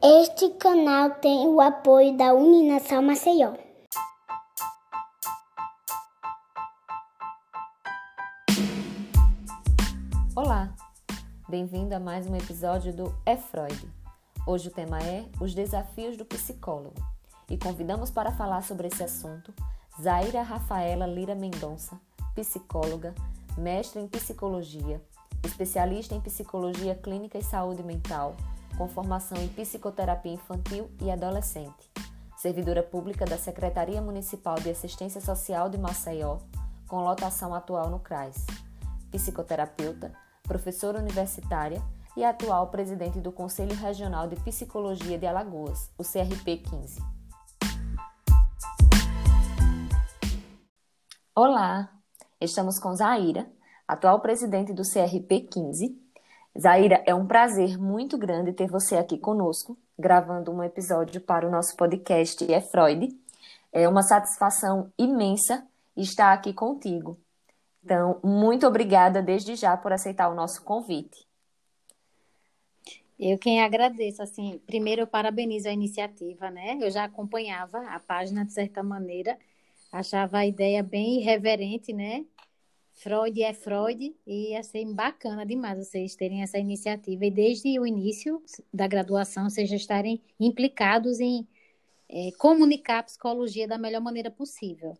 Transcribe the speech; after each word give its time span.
Este 0.00 0.50
canal 0.50 1.10
tem 1.16 1.48
o 1.48 1.60
apoio 1.60 2.16
da 2.16 2.32
Uninação 2.32 3.02
Maceió. 3.02 3.54
Olá, 10.36 10.72
bem-vindo 11.48 11.92
a 11.92 11.98
mais 11.98 12.28
um 12.28 12.36
episódio 12.36 12.92
do 12.92 13.12
É 13.26 13.36
Freud. 13.36 13.90
Hoje 14.46 14.68
o 14.68 14.70
tema 14.70 15.00
é 15.00 15.24
os 15.40 15.52
desafios 15.52 16.16
do 16.16 16.24
psicólogo 16.24 16.94
e 17.50 17.58
convidamos 17.58 18.12
para 18.12 18.30
falar 18.30 18.62
sobre 18.62 18.86
esse 18.86 19.02
assunto 19.02 19.52
Zaira 20.00 20.42
Rafaela 20.42 21.04
Lira 21.04 21.34
Mendonça, 21.34 22.00
psicóloga, 22.32 23.12
mestre 23.56 24.00
em 24.00 24.06
psicologia, 24.06 25.02
especialista 25.44 26.14
em 26.14 26.20
psicologia 26.20 26.94
clínica 26.94 27.36
e 27.36 27.42
saúde 27.42 27.82
mental, 27.82 28.36
com 28.78 28.88
formação 28.88 29.36
em 29.38 29.48
psicoterapia 29.48 30.32
infantil 30.32 30.88
e 31.02 31.10
adolescente, 31.10 31.90
servidora 32.36 32.80
pública 32.80 33.26
da 33.26 33.36
Secretaria 33.36 34.00
Municipal 34.00 34.54
de 34.54 34.70
Assistência 34.70 35.20
Social 35.20 35.68
de 35.68 35.76
Maceió, 35.76 36.38
com 36.86 37.00
lotação 37.00 37.52
atual 37.52 37.90
no 37.90 37.98
CRAS, 37.98 38.46
psicoterapeuta, 39.10 40.12
professora 40.44 41.00
universitária 41.00 41.82
e 42.16 42.24
atual 42.24 42.68
presidente 42.68 43.18
do 43.20 43.32
Conselho 43.32 43.74
Regional 43.74 44.28
de 44.28 44.36
Psicologia 44.36 45.18
de 45.18 45.26
Alagoas, 45.26 45.90
o 45.98 46.04
CRP 46.04 46.58
15. 46.58 47.02
Olá, 51.34 51.90
estamos 52.40 52.78
com 52.78 52.94
Zaira, 52.94 53.50
atual 53.88 54.20
presidente 54.20 54.72
do 54.72 54.82
CRP 54.82 55.48
15 55.50 56.07
Zaira, 56.56 57.02
é 57.06 57.14
um 57.14 57.26
prazer 57.26 57.78
muito 57.78 58.16
grande 58.16 58.52
ter 58.52 58.68
você 58.68 58.96
aqui 58.96 59.18
conosco, 59.18 59.76
gravando 59.98 60.52
um 60.52 60.62
episódio 60.62 61.20
para 61.20 61.46
o 61.46 61.50
nosso 61.50 61.76
podcast 61.76 62.52
É 62.52 62.60
Freud. 62.60 63.08
É 63.72 63.88
uma 63.88 64.02
satisfação 64.02 64.92
imensa 64.98 65.66
estar 65.96 66.32
aqui 66.32 66.52
contigo. 66.52 67.18
Então, 67.84 68.18
muito 68.22 68.66
obrigada 68.66 69.22
desde 69.22 69.56
já 69.56 69.76
por 69.76 69.92
aceitar 69.92 70.28
o 70.28 70.34
nosso 70.34 70.62
convite. 70.62 71.26
Eu 73.18 73.36
quem 73.36 73.60
agradeço, 73.60 74.22
assim, 74.22 74.60
primeiro 74.66 75.02
eu 75.02 75.06
parabenizo 75.06 75.68
a 75.68 75.72
iniciativa, 75.72 76.50
né? 76.50 76.78
Eu 76.80 76.90
já 76.90 77.04
acompanhava 77.04 77.78
a 77.88 77.98
página 77.98 78.44
de 78.44 78.52
certa 78.52 78.82
maneira, 78.82 79.36
achava 79.90 80.38
a 80.38 80.46
ideia 80.46 80.82
bem 80.82 81.20
irreverente, 81.20 81.92
né? 81.92 82.24
Freud 82.98 83.40
é 83.40 83.54
Freud 83.54 84.12
e 84.26 84.60
ser 84.64 84.84
bacana 84.86 85.46
demais 85.46 85.78
vocês 85.78 86.16
terem 86.16 86.42
essa 86.42 86.58
iniciativa 86.58 87.24
e 87.24 87.30
desde 87.30 87.78
o 87.78 87.86
início 87.86 88.42
da 88.74 88.88
graduação 88.88 89.48
vocês 89.48 89.70
já 89.70 89.76
estarem 89.76 90.20
implicados 90.38 91.20
em 91.20 91.46
é, 92.08 92.30
comunicar 92.36 92.98
a 92.98 93.02
psicologia 93.04 93.68
da 93.68 93.78
melhor 93.78 94.00
maneira 94.00 94.32
possível. 94.32 94.98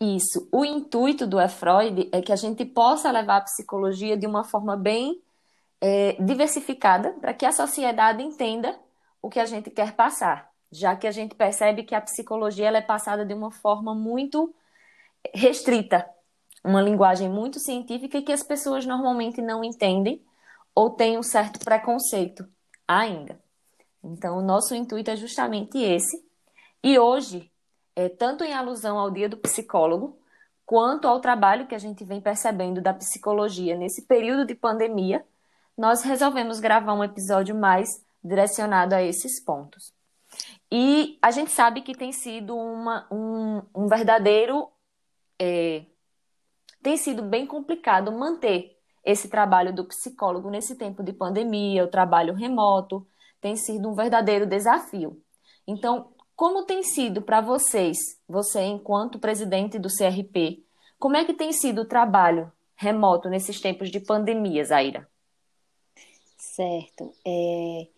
Isso. 0.00 0.48
O 0.50 0.64
intuito 0.64 1.26
do 1.26 1.38
é 1.38 1.46
Freud 1.46 2.08
é 2.10 2.22
que 2.22 2.32
a 2.32 2.36
gente 2.36 2.64
possa 2.64 3.10
levar 3.10 3.36
a 3.36 3.42
psicologia 3.42 4.16
de 4.16 4.26
uma 4.26 4.42
forma 4.42 4.78
bem 4.78 5.20
é, 5.78 6.12
diversificada 6.22 7.10
para 7.20 7.34
que 7.34 7.44
a 7.44 7.52
sociedade 7.52 8.22
entenda 8.22 8.78
o 9.20 9.28
que 9.28 9.40
a 9.40 9.44
gente 9.44 9.68
quer 9.70 9.92
passar, 9.92 10.50
já 10.72 10.96
que 10.96 11.06
a 11.06 11.10
gente 11.10 11.34
percebe 11.34 11.82
que 11.82 11.94
a 11.94 12.00
psicologia 12.00 12.68
ela 12.68 12.78
é 12.78 12.82
passada 12.82 13.26
de 13.26 13.34
uma 13.34 13.50
forma 13.50 13.94
muito 13.94 14.54
restrita 15.34 16.15
uma 16.66 16.82
linguagem 16.82 17.28
muito 17.28 17.60
científica 17.60 18.18
e 18.18 18.22
que 18.22 18.32
as 18.32 18.42
pessoas 18.42 18.84
normalmente 18.84 19.40
não 19.40 19.62
entendem 19.62 20.22
ou 20.74 20.90
têm 20.90 21.16
um 21.16 21.22
certo 21.22 21.60
preconceito 21.60 22.46
ainda. 22.86 23.40
Então, 24.02 24.38
o 24.38 24.42
nosso 24.42 24.74
intuito 24.74 25.10
é 25.10 25.16
justamente 25.16 25.78
esse. 25.78 26.24
E 26.82 26.98
hoje, 26.98 27.50
é, 27.94 28.08
tanto 28.08 28.44
em 28.44 28.52
alusão 28.52 28.98
ao 28.98 29.10
Dia 29.10 29.28
do 29.28 29.36
Psicólogo, 29.36 30.18
quanto 30.64 31.08
ao 31.08 31.20
trabalho 31.20 31.66
que 31.66 31.74
a 31.74 31.78
gente 31.78 32.04
vem 32.04 32.20
percebendo 32.20 32.80
da 32.80 32.92
psicologia 32.92 33.76
nesse 33.76 34.02
período 34.02 34.44
de 34.44 34.54
pandemia, 34.54 35.24
nós 35.78 36.02
resolvemos 36.02 36.60
gravar 36.60 36.92
um 36.94 37.04
episódio 37.04 37.54
mais 37.54 38.04
direcionado 38.22 38.94
a 38.94 39.02
esses 39.02 39.42
pontos. 39.42 39.94
E 40.70 41.18
a 41.22 41.30
gente 41.30 41.52
sabe 41.52 41.80
que 41.82 41.94
tem 41.94 42.12
sido 42.12 42.56
uma, 42.56 43.06
um, 43.10 43.62
um 43.74 43.86
verdadeiro 43.86 44.68
é, 45.40 45.84
tem 46.86 46.96
sido 46.96 47.20
bem 47.20 47.44
complicado 47.44 48.12
manter 48.12 48.78
esse 49.04 49.28
trabalho 49.28 49.74
do 49.74 49.84
psicólogo 49.86 50.48
nesse 50.48 50.76
tempo 50.76 51.02
de 51.02 51.12
pandemia, 51.12 51.82
o 51.82 51.88
trabalho 51.88 52.32
remoto, 52.32 53.04
tem 53.40 53.56
sido 53.56 53.88
um 53.88 53.92
verdadeiro 53.92 54.46
desafio. 54.46 55.20
Então, 55.66 56.12
como 56.36 56.64
tem 56.64 56.84
sido 56.84 57.20
para 57.20 57.40
vocês, 57.40 57.96
você 58.28 58.60
enquanto 58.62 59.18
presidente 59.18 59.80
do 59.80 59.88
CRP, 59.88 60.64
como 60.96 61.16
é 61.16 61.24
que 61.24 61.34
tem 61.34 61.50
sido 61.50 61.82
o 61.82 61.88
trabalho 61.88 62.52
remoto 62.76 63.28
nesses 63.28 63.60
tempos 63.60 63.90
de 63.90 63.98
pandemia, 63.98 64.64
Zaira? 64.64 65.10
Certo. 66.54 67.12
É... 67.26 67.88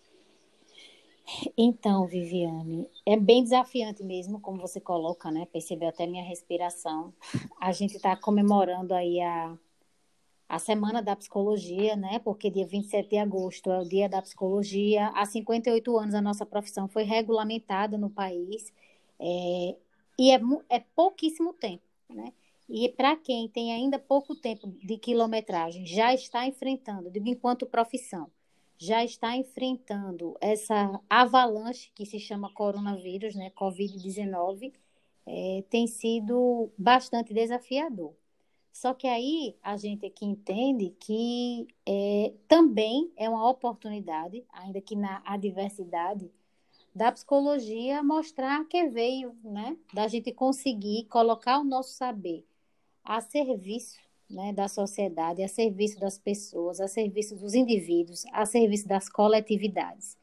Então, 1.56 2.06
Viviane, 2.06 2.88
é 3.04 3.16
bem 3.16 3.42
desafiante 3.42 4.02
mesmo, 4.02 4.40
como 4.40 4.60
você 4.60 4.80
coloca, 4.80 5.30
né? 5.30 5.46
Percebeu 5.46 5.88
até 5.88 6.06
minha 6.06 6.24
respiração. 6.24 7.12
A 7.60 7.70
gente 7.72 7.96
está 7.96 8.16
comemorando 8.16 8.94
aí 8.94 9.20
a, 9.20 9.56
a 10.48 10.58
Semana 10.58 11.02
da 11.02 11.14
Psicologia, 11.14 11.96
né? 11.96 12.18
Porque 12.20 12.50
dia 12.50 12.66
27 12.66 13.10
de 13.10 13.18
agosto 13.18 13.70
é 13.70 13.78
o 13.80 13.84
Dia 13.84 14.08
da 14.08 14.22
Psicologia. 14.22 15.08
Há 15.08 15.26
58 15.26 15.98
anos 15.98 16.14
a 16.14 16.22
nossa 16.22 16.46
profissão 16.46 16.88
foi 16.88 17.02
regulamentada 17.02 17.98
no 17.98 18.08
país. 18.08 18.72
É, 19.20 19.76
e 20.18 20.30
é, 20.30 20.40
é 20.70 20.80
pouquíssimo 20.80 21.52
tempo, 21.52 21.84
né? 22.08 22.32
E 22.68 22.88
para 22.90 23.16
quem 23.16 23.48
tem 23.48 23.72
ainda 23.72 23.98
pouco 23.98 24.34
tempo 24.34 24.66
de 24.66 24.98
quilometragem, 24.98 25.86
já 25.86 26.12
está 26.12 26.46
enfrentando, 26.46 27.10
digo 27.10 27.26
enquanto 27.26 27.64
profissão, 27.64 28.30
já 28.78 29.04
está 29.04 29.36
enfrentando 29.36 30.36
essa 30.40 31.00
avalanche 31.10 31.90
que 31.94 32.06
se 32.06 32.20
chama 32.20 32.52
coronavírus, 32.52 33.34
né, 33.34 33.50
Covid-19, 33.50 34.72
é, 35.26 35.64
tem 35.68 35.86
sido 35.86 36.70
bastante 36.78 37.34
desafiador. 37.34 38.14
Só 38.72 38.94
que 38.94 39.08
aí 39.08 39.56
a 39.60 39.76
gente 39.76 40.06
aqui 40.06 40.24
entende 40.24 40.94
que 41.00 41.66
é, 41.84 42.32
também 42.46 43.12
é 43.16 43.28
uma 43.28 43.50
oportunidade, 43.50 44.44
ainda 44.52 44.80
que 44.80 44.94
na 44.94 45.20
adversidade, 45.24 46.30
da 46.94 47.10
psicologia 47.10 48.02
mostrar 48.02 48.64
que 48.66 48.88
veio, 48.88 49.36
né? 49.42 49.76
Da 49.92 50.06
gente 50.08 50.32
conseguir 50.32 51.04
colocar 51.06 51.58
o 51.58 51.64
nosso 51.64 51.90
saber 51.90 52.46
a 53.04 53.20
serviço 53.20 53.98
né, 54.30 54.52
da 54.52 54.68
sociedade, 54.68 55.42
a 55.42 55.48
serviço 55.48 55.98
das 55.98 56.18
pessoas, 56.18 56.80
a 56.80 56.88
serviço 56.88 57.36
dos 57.36 57.54
indivíduos, 57.54 58.24
a 58.32 58.44
serviço 58.44 58.86
das 58.86 59.08
coletividades. 59.08 60.16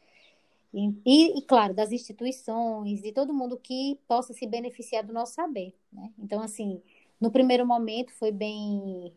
E, 0.73 0.93
e, 1.05 1.39
e, 1.39 1.41
claro, 1.41 1.73
das 1.73 1.91
instituições, 1.91 3.01
de 3.01 3.11
todo 3.11 3.33
mundo 3.33 3.57
que 3.57 3.97
possa 4.07 4.33
se 4.33 4.45
beneficiar 4.45 5.03
do 5.05 5.13
nosso 5.13 5.33
saber. 5.33 5.73
Né? 5.91 6.11
Então, 6.19 6.41
assim, 6.41 6.81
no 7.19 7.31
primeiro 7.31 7.65
momento 7.65 8.11
foi 8.13 8.31
bem 8.31 9.13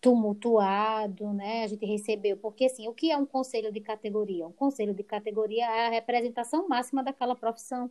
tumultuado, 0.00 1.32
né? 1.32 1.64
A 1.64 1.66
gente 1.66 1.84
recebeu, 1.84 2.36
porque 2.36 2.66
assim, 2.66 2.86
o 2.88 2.94
que 2.94 3.10
é 3.10 3.16
um 3.16 3.26
conselho 3.26 3.72
de 3.72 3.80
categoria? 3.80 4.46
Um 4.46 4.52
conselho 4.52 4.94
de 4.94 5.02
categoria 5.02 5.64
é 5.64 5.86
a 5.88 5.90
representação 5.90 6.68
máxima 6.68 7.02
daquela 7.02 7.34
profissão. 7.34 7.90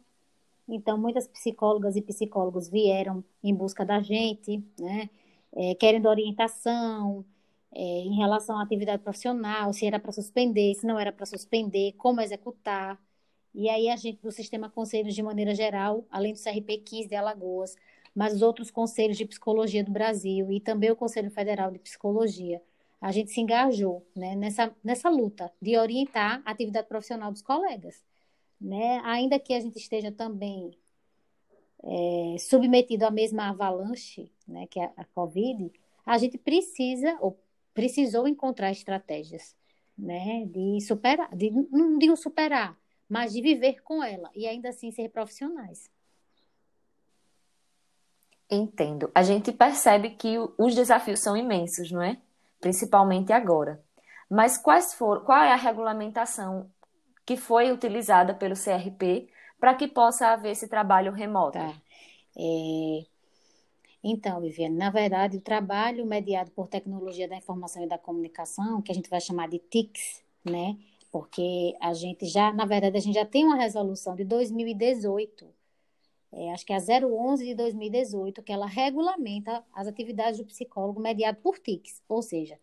Então, 0.68 0.98
muitas 0.98 1.28
psicólogas 1.28 1.96
e 1.96 2.02
psicólogos 2.02 2.68
vieram 2.70 3.24
em 3.44 3.54
busca 3.54 3.86
da 3.86 4.02
gente, 4.02 4.64
né? 4.80 5.10
É, 5.56 5.76
querendo 5.76 6.08
orientação 6.08 7.26
é, 7.74 7.82
em 7.82 8.16
relação 8.16 8.58
à 8.58 8.64
atividade 8.64 9.04
profissional, 9.04 9.74
se 9.74 9.86
era 9.86 10.00
para 10.00 10.12
suspender, 10.12 10.76
se 10.76 10.86
não 10.88 11.00
era 11.00 11.12
para 11.12 11.26
suspender, 11.26 11.94
como 11.94 12.22
executar. 12.22 13.00
E 13.54 13.70
aí 13.70 13.90
a 13.90 13.96
gente, 13.96 14.22
do 14.22 14.32
Sistema 14.32 14.70
Conselhos 14.70 15.16
de 15.16 15.24
maneira 15.24 15.56
geral, 15.56 16.06
além 16.12 16.34
do 16.34 16.40
CRP 16.42 16.80
15 16.80 17.10
de 17.10 17.16
Alagoas, 17.16 17.76
mas 18.14 18.34
os 18.34 18.42
outros 18.42 18.72
conselhos 18.72 19.18
de 19.18 19.26
psicologia 19.26 19.84
do 19.84 19.92
Brasil 19.92 20.52
e 20.52 20.60
também 20.60 20.92
o 20.92 20.96
Conselho 20.96 21.32
Federal 21.32 21.72
de 21.72 21.80
Psicologia, 21.80 22.62
a 23.02 23.12
gente 23.12 23.32
se 23.32 23.42
engajou 23.42 24.06
né, 24.16 24.36
nessa, 24.36 24.74
nessa 24.84 25.10
luta 25.10 25.52
de 25.62 25.78
orientar 25.78 26.42
a 26.46 26.52
atividade 26.52 26.88
profissional 26.88 27.32
dos 27.32 27.42
colegas. 27.42 28.04
Né? 28.60 29.02
Ainda 29.04 29.38
que 29.40 29.54
a 29.54 29.60
gente 29.60 29.78
esteja 29.78 30.12
também 30.12 30.72
é, 31.86 32.38
submetido 32.40 33.06
à 33.06 33.12
mesma 33.12 33.50
avalanche, 33.50 34.32
né, 34.48 34.66
que 34.68 34.80
é 34.80 34.92
a 34.98 35.06
Covid, 35.06 35.72
a 36.06 36.18
gente 36.18 36.38
precisa, 36.38 37.16
ou 37.22 37.40
precisou 37.74 38.28
encontrar 38.28 38.72
estratégias, 38.72 39.56
né, 39.98 40.46
de 40.46 40.82
superar, 40.82 41.34
de, 41.36 41.52
não 41.52 41.98
digo 41.98 42.18
superar, 42.18 42.78
mas 43.08 43.34
de 43.34 43.42
viver 43.42 43.82
com 43.84 44.04
ela 44.04 44.30
e 44.36 44.48
ainda 44.48 44.70
assim 44.70 44.92
ser 44.92 45.10
profissionais. 45.10 45.90
Entendo. 48.50 49.12
A 49.14 49.24
gente 49.24 49.52
percebe 49.52 50.12
que 50.12 50.38
os 50.58 50.76
desafios 50.76 51.20
são 51.20 51.36
imensos, 51.36 51.92
não 51.92 52.02
é? 52.02 52.18
Principalmente 52.60 53.34
agora. 53.34 53.84
Mas 54.30 54.58
quais 54.58 54.94
foram, 54.94 55.24
qual 55.24 55.44
é 55.44 55.52
a 55.52 55.56
regulamentação 55.56 56.70
que 57.26 57.36
foi 57.36 57.72
utilizada 57.72 58.36
pelo 58.36 58.54
CRP 58.56 59.28
para 59.60 59.76
que 59.76 59.88
possa 59.88 60.28
haver 60.28 60.52
esse 60.52 60.68
trabalho 60.68 61.12
remoto? 61.12 61.58
Tá. 61.58 61.74
É... 62.38 63.06
Então, 64.04 64.40
Viviane, 64.40 64.76
na 64.76 64.92
verdade, 64.92 65.38
o 65.38 65.42
trabalho 65.42 66.06
mediado 66.06 66.52
por 66.52 66.68
tecnologia 66.68 67.28
da 67.28 67.36
informação 67.36 67.84
e 67.84 67.88
da 67.88 67.98
comunicação, 67.98 68.82
que 68.82 68.92
a 68.92 68.96
gente 68.96 69.10
vai 69.10 69.20
chamar 69.20 69.50
de 69.50 69.58
TICS, 69.58 70.24
né? 70.44 70.78
Porque 71.12 71.76
a 71.82 71.94
gente 71.94 72.28
já, 72.28 72.54
na 72.54 72.66
verdade, 72.66 72.98
a 72.98 73.00
gente 73.00 73.16
já 73.16 73.26
tem 73.26 73.46
uma 73.46 73.56
resolução 73.56 74.16
de 74.16 74.24
2018, 74.24 75.48
é, 76.32 76.52
acho 76.52 76.66
que 76.66 76.74
é 76.74 76.76
a 76.76 76.80
011 76.80 77.46
de 77.46 77.56
2018, 77.56 78.44
que 78.44 78.52
ela 78.52 78.66
regulamenta 78.66 79.64
as 79.74 79.88
atividades 79.88 80.38
do 80.38 80.46
psicólogo 80.46 81.00
mediado 81.00 81.40
por 81.42 81.58
TICS, 81.58 82.04
ou 82.10 82.22
seja, 82.22 82.60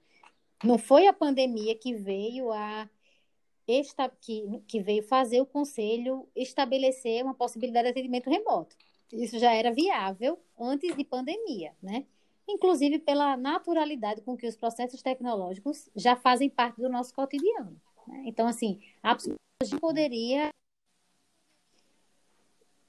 não 0.62 0.78
foi 0.78 1.06
a 1.06 1.12
pandemia 1.12 1.74
que 1.74 1.94
veio 1.94 2.52
a 2.52 2.88
esta, 3.78 4.08
que, 4.08 4.62
que 4.66 4.80
veio 4.80 5.02
fazer 5.02 5.40
o 5.40 5.46
conselho 5.46 6.28
estabelecer 6.34 7.24
uma 7.24 7.34
possibilidade 7.34 7.86
de 7.86 7.90
atendimento 7.90 8.30
remoto. 8.30 8.76
Isso 9.12 9.38
já 9.38 9.52
era 9.52 9.72
viável 9.72 10.38
antes 10.58 10.96
de 10.96 11.04
pandemia, 11.04 11.72
né? 11.82 12.06
Inclusive 12.48 12.98
pela 12.98 13.36
naturalidade 13.36 14.22
com 14.22 14.36
que 14.36 14.46
os 14.46 14.56
processos 14.56 15.02
tecnológicos 15.02 15.88
já 15.94 16.16
fazem 16.16 16.50
parte 16.50 16.80
do 16.80 16.88
nosso 16.88 17.14
cotidiano. 17.14 17.80
Né? 18.06 18.24
Então, 18.26 18.46
assim, 18.46 18.80
a 19.02 19.14
psicologia 19.14 19.80
poderia 19.80 20.48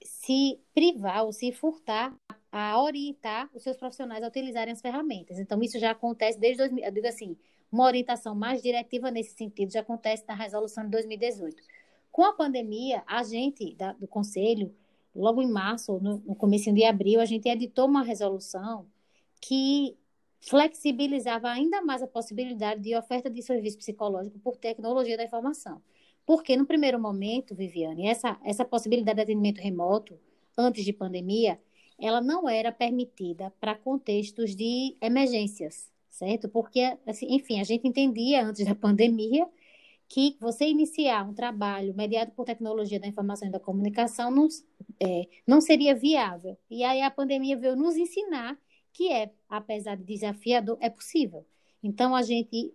se 0.03 0.59
privar 0.74 1.25
ou 1.25 1.31
se 1.31 1.51
furtar 1.51 2.15
a 2.51 2.81
orientar 2.81 3.50
os 3.53 3.63
seus 3.63 3.77
profissionais 3.77 4.24
a 4.24 4.27
utilizarem 4.27 4.71
as 4.71 4.81
ferramentas. 4.81 5.39
Então, 5.39 5.62
isso 5.62 5.80
já 5.80 5.91
acontece 5.91 6.39
desde 6.39 6.59
2000, 6.59 6.85
eu 6.85 6.91
digo 6.91 7.07
assim, 7.07 7.38
uma 7.74 7.86
orientação 7.86 8.36
mais 8.36 8.62
diretiva 8.62 9.10
nesse 9.10 9.36
sentido 9.36 9.72
já 9.74 9.80
acontece 9.80 10.24
na 10.28 10.36
resolução 10.36 10.84
de 10.84 10.92
2018. 10.92 11.62
Com 12.12 12.24
a 12.24 12.31
pandemia, 12.31 13.02
a 13.08 13.24
gente 13.24 13.74
da, 13.74 13.94
do 13.94 14.08
Conselho, 14.08 14.72
logo 15.16 15.42
em 15.42 15.50
março, 15.50 16.00
no, 16.00 16.20
no 16.20 16.36
começo 16.36 16.72
de 16.72 16.84
abril, 16.84 17.20
a 17.20 17.25
gente 17.25 17.50
editou 17.50 17.88
uma 17.88 18.04
resolução 18.04 18.86
que 19.42 19.98
flexibilizava 20.40 21.50
ainda 21.50 21.81
mais 21.81 22.04
a 22.04 22.08
possibilidade 22.08 22.81
de 22.81 22.96
oferta 22.96 23.28
de 23.28 23.42
serviço 23.42 23.80
psicológico 23.80 24.38
por 24.38 24.56
tecnologia 24.56 25.18
da 25.18 25.24
informação. 25.24 25.81
Porque 26.28 26.56
no 26.56 26.68
primeiro 26.68 27.00
momento, 27.00 27.56
Viviane, 27.56 28.08
essa, 28.08 28.40
essa 28.44 28.64
possibilidade 28.64 29.16
de 29.16 29.24
atendimento 29.24 29.60
remoto, 29.60 30.19
antes 30.56 30.86
de 30.86 30.94
pandemia, 30.94 31.60
ela 32.00 32.22
não 32.22 32.48
era 32.48 32.72
permitida 32.72 33.52
para 33.60 33.76
contextos 33.76 34.56
de 34.56 34.96
emergências 35.02 35.93
certo? 36.13 36.48
Porque, 36.48 36.80
assim, 37.07 37.27
enfim, 37.30 37.60
a 37.60 37.63
gente 37.63 37.88
entendia 37.88 38.45
antes 38.45 38.63
da 38.65 38.75
pandemia 38.75 39.48
que 40.07 40.38
você 40.39 40.65
iniciar 40.65 41.27
um 41.27 41.33
trabalho 41.33 41.94
mediado 41.95 42.31
por 42.33 42.45
tecnologia 42.45 43.00
da 43.00 43.07
informação 43.07 43.48
e 43.48 43.51
da 43.51 43.60
comunicação 43.60 44.30
não, 44.30 44.48
é, 45.00 45.27
não 45.45 45.60
seria 45.60 45.95
viável. 45.95 46.56
E 46.69 46.83
aí 46.83 47.01
a 47.01 47.10
pandemia 47.10 47.57
veio 47.57 47.75
nos 47.75 47.98
ensinar 47.98 48.57
que 48.92 49.12
é, 49.12 49.31
apesar 49.50 49.98
de 49.98 50.04
desafiador, 50.04 50.77
é 50.80 50.88
possível. 50.88 51.44
Então, 51.81 52.16
a 52.16 52.21
gente, 52.21 52.71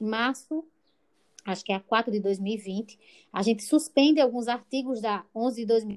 em 0.00 0.04
março, 0.04 0.64
acho 1.44 1.64
que 1.64 1.72
é 1.72 1.76
a 1.76 1.80
4 1.80 2.10
de 2.10 2.18
2020, 2.18 2.98
a 3.32 3.40
gente 3.42 3.62
suspende 3.62 4.20
alguns 4.20 4.48
artigos 4.48 5.00
da 5.00 5.24
11 5.32 5.60
de 5.60 5.66
2020, 5.66 5.96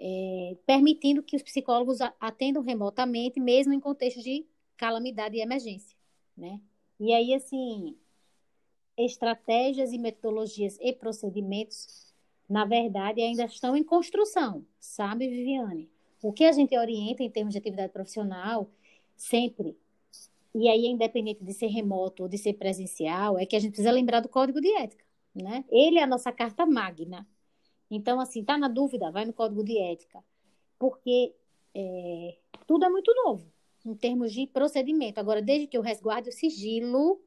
é, 0.00 0.56
permitindo 0.66 1.22
que 1.22 1.36
os 1.36 1.42
psicólogos 1.42 2.00
atendam 2.18 2.64
remotamente, 2.64 3.38
mesmo 3.38 3.72
em 3.72 3.78
contexto 3.78 4.20
de 4.20 4.44
calamidade 4.82 5.36
e 5.36 5.40
emergência, 5.40 5.96
né? 6.36 6.60
E 6.98 7.12
aí, 7.12 7.32
assim, 7.34 7.96
estratégias 8.98 9.92
e 9.92 9.98
metodologias 9.98 10.76
e 10.80 10.92
procedimentos, 10.92 12.12
na 12.50 12.64
verdade, 12.64 13.22
ainda 13.22 13.44
estão 13.44 13.76
em 13.76 13.84
construção, 13.84 14.66
sabe, 14.80 15.28
Viviane? 15.28 15.88
O 16.20 16.32
que 16.32 16.42
a 16.42 16.50
gente 16.50 16.76
orienta 16.76 17.22
em 17.22 17.30
termos 17.30 17.52
de 17.52 17.58
atividade 17.58 17.92
profissional, 17.92 18.68
sempre, 19.16 19.78
e 20.52 20.68
aí, 20.68 20.86
independente 20.86 21.44
de 21.44 21.52
ser 21.52 21.68
remoto 21.68 22.24
ou 22.24 22.28
de 22.28 22.36
ser 22.36 22.54
presencial, 22.54 23.38
é 23.38 23.46
que 23.46 23.54
a 23.54 23.60
gente 23.60 23.70
precisa 23.74 23.92
lembrar 23.92 24.18
do 24.18 24.28
código 24.28 24.60
de 24.60 24.72
ética, 24.78 25.04
né? 25.32 25.64
Ele 25.70 26.00
é 26.00 26.02
a 26.02 26.08
nossa 26.08 26.32
carta 26.32 26.66
magna. 26.66 27.24
Então, 27.88 28.18
assim, 28.18 28.42
tá 28.42 28.58
na 28.58 28.66
dúvida, 28.66 29.12
vai 29.12 29.24
no 29.24 29.32
código 29.32 29.62
de 29.62 29.78
ética, 29.78 30.24
porque 30.76 31.32
é, 31.72 32.36
tudo 32.66 32.84
é 32.84 32.88
muito 32.88 33.14
novo 33.24 33.51
em 33.84 33.94
termos 33.94 34.32
de 34.32 34.46
procedimento. 34.46 35.18
Agora, 35.18 35.42
desde 35.42 35.66
que 35.66 35.76
eu 35.76 35.82
resguarde 35.82 36.28
o 36.28 36.32
sigilo, 36.32 37.20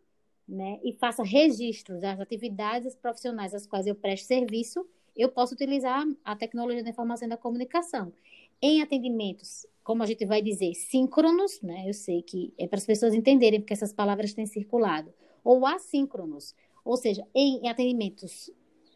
né, 0.47 0.79
e 0.83 0.93
faça 0.93 1.23
registros 1.23 2.01
das 2.01 2.19
atividades 2.19 2.95
profissionais 2.95 3.53
às 3.53 3.65
quais 3.65 3.87
eu 3.87 3.95
presto 3.95 4.27
serviço, 4.27 4.87
eu 5.15 5.29
posso 5.29 5.53
utilizar 5.53 6.05
a 6.23 6.35
tecnologia 6.35 6.83
da 6.83 6.89
informação 6.89 7.27
e 7.27 7.29
da 7.29 7.37
comunicação. 7.37 8.13
Em 8.61 8.81
atendimentos, 8.81 9.65
como 9.83 10.03
a 10.03 10.05
gente 10.05 10.25
vai 10.25 10.41
dizer, 10.41 10.73
síncronos, 10.75 11.61
né, 11.61 11.85
eu 11.87 11.93
sei 11.93 12.21
que 12.21 12.53
é 12.57 12.67
para 12.67 12.77
as 12.77 12.85
pessoas 12.85 13.13
entenderem, 13.13 13.59
porque 13.59 13.73
essas 13.73 13.93
palavras 13.93 14.33
têm 14.33 14.45
circulado, 14.45 15.13
ou 15.43 15.65
assíncronos, 15.65 16.55
ou 16.83 16.97
seja, 16.97 17.25
em 17.33 17.67
atendimentos, 17.67 18.51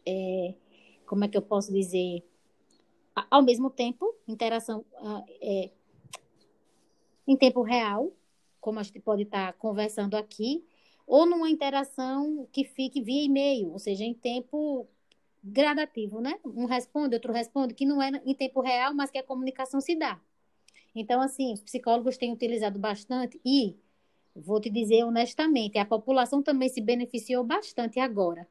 é, 0.06 0.54
como 1.06 1.24
é 1.24 1.28
que 1.28 1.36
eu 1.36 1.42
posso 1.42 1.72
dizer, 1.72 2.22
ao 3.30 3.42
mesmo 3.42 3.70
tempo, 3.70 4.14
interação 4.28 4.84
ah, 4.96 5.24
é, 5.40 5.70
em 7.30 7.36
tempo 7.36 7.62
real, 7.62 8.12
como 8.60 8.80
a 8.80 8.82
gente 8.82 8.98
pode 8.98 9.22
estar 9.22 9.52
conversando 9.52 10.16
aqui, 10.16 10.64
ou 11.06 11.24
numa 11.24 11.48
interação 11.48 12.48
que 12.50 12.64
fique 12.64 13.00
via 13.00 13.22
e-mail, 13.22 13.70
ou 13.70 13.78
seja, 13.78 14.04
em 14.04 14.12
tempo 14.12 14.88
gradativo, 15.42 16.20
né? 16.20 16.40
Um 16.44 16.64
responde, 16.64 17.14
outro 17.14 17.32
responde, 17.32 17.72
que 17.72 17.86
não 17.86 18.02
é 18.02 18.10
em 18.26 18.34
tempo 18.34 18.60
real, 18.60 18.92
mas 18.92 19.12
que 19.12 19.18
a 19.18 19.22
comunicação 19.22 19.80
se 19.80 19.94
dá. 19.94 20.20
Então, 20.92 21.22
assim, 21.22 21.52
os 21.52 21.60
psicólogos 21.60 22.16
têm 22.16 22.32
utilizado 22.32 22.80
bastante 22.80 23.40
e, 23.44 23.76
vou 24.34 24.60
te 24.60 24.68
dizer 24.68 25.04
honestamente, 25.04 25.78
a 25.78 25.84
população 25.84 26.42
também 26.42 26.68
se 26.68 26.80
beneficiou 26.80 27.44
bastante 27.44 28.00
agora. 28.00 28.46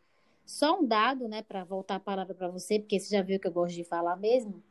Só 0.46 0.80
um 0.80 0.88
dado, 0.88 1.28
né, 1.28 1.42
para 1.42 1.66
voltar 1.66 1.96
a 1.96 2.00
palavra 2.00 2.34
para 2.34 2.48
você, 2.48 2.80
porque 2.80 2.98
você 2.98 3.14
já 3.14 3.22
viu 3.22 3.42
que 3.42 3.48
eu 3.48 3.52
gosto 3.52 3.76
de 3.76 3.84
falar 3.84 4.16
mesmo. 4.16 4.64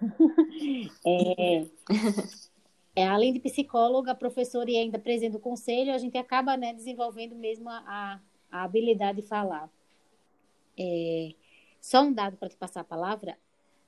é, 1.06 1.66
é, 2.94 3.06
além 3.06 3.32
de 3.32 3.40
psicóloga, 3.40 4.14
professora 4.14 4.70
e 4.70 4.76
ainda 4.76 4.98
presidente 4.98 5.32
do 5.32 5.38
conselho, 5.38 5.92
a 5.92 5.98
gente 5.98 6.18
acaba 6.18 6.56
né, 6.56 6.72
desenvolvendo 6.72 7.34
mesmo 7.36 7.68
a, 7.68 8.20
a 8.50 8.62
habilidade 8.62 9.22
de 9.22 9.26
falar. 9.26 9.70
É, 10.78 11.34
só 11.80 12.02
um 12.02 12.12
dado 12.12 12.36
para 12.36 12.48
te 12.48 12.56
passar 12.56 12.80
a 12.80 12.84
palavra. 12.84 13.38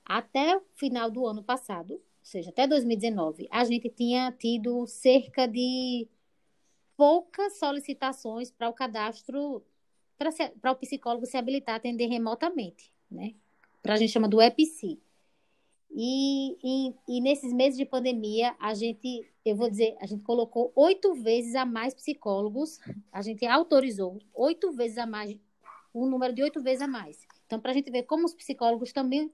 Até 0.05 0.57
o 0.57 0.63
final 0.75 1.11
do 1.11 1.27
ano 1.27 1.43
passado, 1.43 1.95
ou 1.95 2.01
seja, 2.23 2.51
até 2.51 2.67
2019, 2.67 3.49
a 3.51 3.65
gente 3.65 3.89
tinha 3.89 4.33
tido 4.33 4.87
cerca 4.87 5.47
de 5.47 6.09
poucas 6.97 7.59
solicitações 7.59 8.51
para 8.51 8.69
o 8.69 8.73
cadastro, 8.73 9.65
para 10.61 10.73
o 10.73 10.77
psicólogo 10.77 11.27
se 11.27 11.37
habilitar 11.37 11.75
a 11.75 11.79
atender 11.79 12.07
remotamente, 12.07 12.93
né? 13.11 13.35
Para 13.83 13.95
a 13.95 13.97
gente 13.97 14.13
chama 14.13 14.29
do 14.29 14.41
EPC. 14.41 14.99
E, 15.95 16.57
e, 16.63 16.95
e, 17.07 17.21
nesses 17.21 17.53
meses 17.53 17.77
de 17.77 17.85
pandemia, 17.85 18.57
a 18.59 18.73
gente, 18.73 19.31
eu 19.45 19.55
vou 19.55 19.69
dizer, 19.69 19.95
a 20.01 20.07
gente 20.07 20.23
colocou 20.23 20.73
oito 20.75 21.15
vezes 21.15 21.55
a 21.55 21.67
mais 21.67 21.93
psicólogos, 21.93 22.79
a 23.13 23.21
gente 23.21 23.45
autorizou 23.45 24.19
oito 24.33 24.73
vezes 24.73 24.97
a 24.97 25.07
mais, 25.07 25.37
um 25.95 26.07
número 26.07 26.33
de 26.33 26.43
oito 26.43 26.63
vezes 26.63 26.81
a 26.81 26.89
mais. 26.89 27.19
Então, 27.45 27.61
para 27.61 27.73
a 27.73 27.75
gente 27.75 27.91
ver 27.91 28.05
como 28.05 28.25
os 28.25 28.33
psicólogos 28.33 28.91
também 28.91 29.31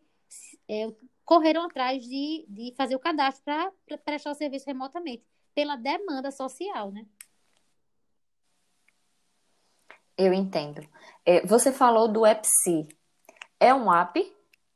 é, 0.69 0.93
correram 1.25 1.65
atrás 1.65 2.03
de, 2.03 2.45
de 2.49 2.75
fazer 2.77 2.97
o 2.97 3.01
cadastro 3.01 3.45
para 3.87 3.99
prestar 3.99 4.33
o 4.33 4.35
serviço 4.35 4.67
remotamente, 4.67 5.25
pela 5.55 5.77
demanda 5.77 6.33
social, 6.33 6.91
né? 6.91 7.07
Eu 10.17 10.33
entendo. 10.33 10.85
É, 11.25 11.47
você 11.47 11.73
falou 11.73 12.09
do 12.09 12.27
EPSI. 12.27 12.89
É 13.61 13.73
um 13.73 13.93
app 13.93 14.21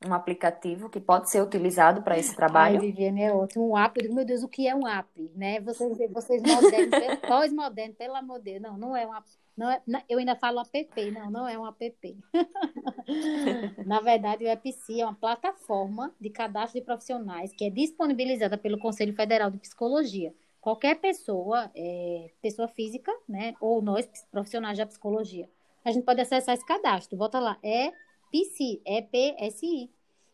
um 0.06 0.14
aplicativo 0.14 0.88
que 0.88 1.00
pode 1.00 1.30
ser 1.30 1.42
utilizado 1.42 2.02
para 2.02 2.18
esse 2.18 2.34
trabalho? 2.34 2.80
Ai, 2.80 2.86
Viviane, 2.86 3.22
é 3.22 3.32
ótimo. 3.32 3.70
Um 3.70 3.78
app, 3.78 4.08
meu 4.08 4.24
Deus, 4.24 4.42
o 4.42 4.48
que 4.48 4.66
é 4.66 4.74
um 4.74 4.86
app? 4.86 5.30
Né? 5.34 5.60
Vocês, 5.60 5.96
vocês 6.10 6.42
modernos, 6.42 7.20
pós-moderno, 7.26 7.94
pelo 7.94 8.14
amor 8.14 8.38
de 8.38 8.52
Deus. 8.52 8.62
Não, 8.62 8.76
não 8.76 8.96
é 8.96 9.06
um 9.06 9.14
app. 9.14 9.28
Não 9.56 9.70
é, 9.70 9.82
eu 10.08 10.18
ainda 10.18 10.34
falo 10.34 10.60
app, 10.60 11.10
não, 11.10 11.30
não 11.30 11.48
é 11.48 11.58
um 11.58 11.66
app. 11.66 12.18
Na 13.86 14.00
verdade, 14.00 14.44
o 14.44 14.48
EPC 14.48 15.00
é 15.00 15.04
uma 15.04 15.14
plataforma 15.14 16.14
de 16.20 16.30
cadastro 16.30 16.80
de 16.80 16.84
profissionais 16.86 17.52
que 17.52 17.64
é 17.64 17.70
disponibilizada 17.70 18.56
pelo 18.56 18.78
Conselho 18.78 19.14
Federal 19.14 19.50
de 19.50 19.58
Psicologia. 19.58 20.34
Qualquer 20.60 21.00
pessoa, 21.00 21.70
é, 21.74 22.30
pessoa 22.40 22.68
física, 22.68 23.12
né, 23.28 23.54
ou 23.60 23.82
nós, 23.82 24.08
profissionais 24.30 24.78
da 24.78 24.86
psicologia, 24.86 25.48
a 25.84 25.90
gente 25.90 26.04
pode 26.04 26.20
acessar 26.20 26.54
esse 26.54 26.64
cadastro. 26.64 27.18
Bota 27.18 27.40
lá, 27.40 27.58
é 27.62 27.92
PSI, 28.32 28.80
EPSI. 28.84 29.90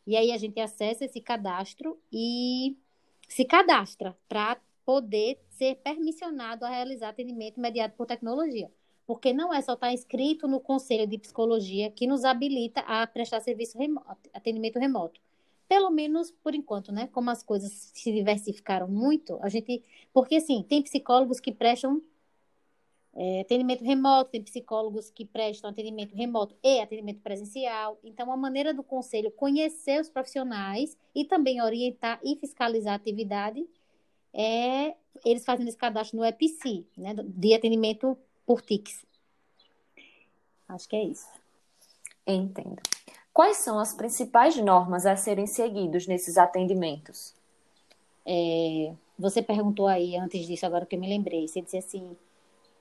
E 0.07 0.17
aí 0.17 0.33
a 0.33 0.39
gente 0.39 0.59
acessa 0.61 1.05
esse 1.05 1.21
cadastro 1.21 1.99
e 2.13 2.77
se 3.29 3.45
cadastra 3.45 4.17
para 4.29 4.59
poder 4.85 5.39
ser 5.51 5.77
permissionado 5.77 6.65
a 6.65 6.71
realizar 6.71 7.11
atendimento 7.11 7.61
mediado 7.61 7.95
por 7.95 8.07
tecnologia. 8.07 8.71
porque 9.09 9.33
não 9.33 9.55
é 9.55 9.63
só 9.63 9.73
estar 9.73 9.91
inscrito 9.91 10.47
no 10.47 10.61
Conselho 10.61 11.07
de 11.07 11.17
Psicologia 11.17 11.91
que 11.91 12.07
nos 12.07 12.27
habilita 12.27 12.81
a 12.81 13.07
prestar 13.07 13.41
serviço 13.41 13.79
remoto, 13.79 14.29
atendimento 14.35 14.79
remoto. 14.79 15.19
Pelo 15.67 15.91
menos 15.91 16.31
por 16.31 16.55
enquanto, 16.55 16.93
né? 16.93 17.09
Como 17.11 17.31
as 17.31 17.43
coisas 17.43 17.73
se 17.95 18.13
diversificaram 18.13 18.87
muito, 18.87 19.39
a 19.41 19.49
gente. 19.49 19.83
Porque, 20.13 20.37
assim, 20.37 20.63
tem 20.63 20.83
psicólogos 20.83 21.41
que 21.41 21.53
prestam 21.53 22.03
é, 23.15 23.41
atendimento 23.41 23.83
remoto, 23.83 24.31
tem 24.31 24.43
psicólogos 24.43 25.11
que 25.11 25.25
prestam 25.25 25.71
atendimento 25.71 26.15
remoto 26.15 26.55
e 26.63 26.81
atendimento 26.81 27.21
presencial. 27.21 27.99
Então, 28.05 28.31
a 28.31 28.37
maneira 28.37 28.73
do 28.73 28.83
conselho 28.83 29.31
conhecer 29.31 30.01
os 30.01 30.09
profissionais 30.09 30.97
e 31.15 31.25
também 31.25 31.61
orientar 31.61 32.21
e 32.23 32.37
fiscalizar 32.37 32.93
a 32.93 32.97
atividade 32.97 33.67
é 34.33 34.95
eles 35.25 35.45
fazendo 35.45 35.69
esse 35.69 35.77
cadastro 35.77 36.19
no 36.19 36.25
EPC, 36.25 36.85
né, 36.97 37.15
de 37.15 37.55
atendimento 37.55 38.17
por 38.47 38.63
TICS. 38.63 39.05
Acho 40.69 40.89
que 40.89 40.97
é 40.97 41.03
isso. 41.03 41.27
Entendo. 42.27 42.81
Quais 43.33 43.59
são 43.59 43.79
as 43.79 43.95
principais 43.95 44.57
normas 44.57 45.07
a 45.07 45.17
serem 45.17 45.47
seguidos 45.47 46.07
nesses 46.07 46.37
atendimentos? 46.37 47.35
É, 48.27 48.93
você 49.19 49.41
perguntou 49.43 49.87
aí 49.87 50.17
antes 50.17 50.47
disso, 50.47 50.67
agora 50.67 50.85
que 50.85 50.95
eu 50.95 51.01
me 51.01 51.09
lembrei. 51.09 51.49
Você 51.49 51.63
disse 51.63 51.79
assim: 51.79 52.17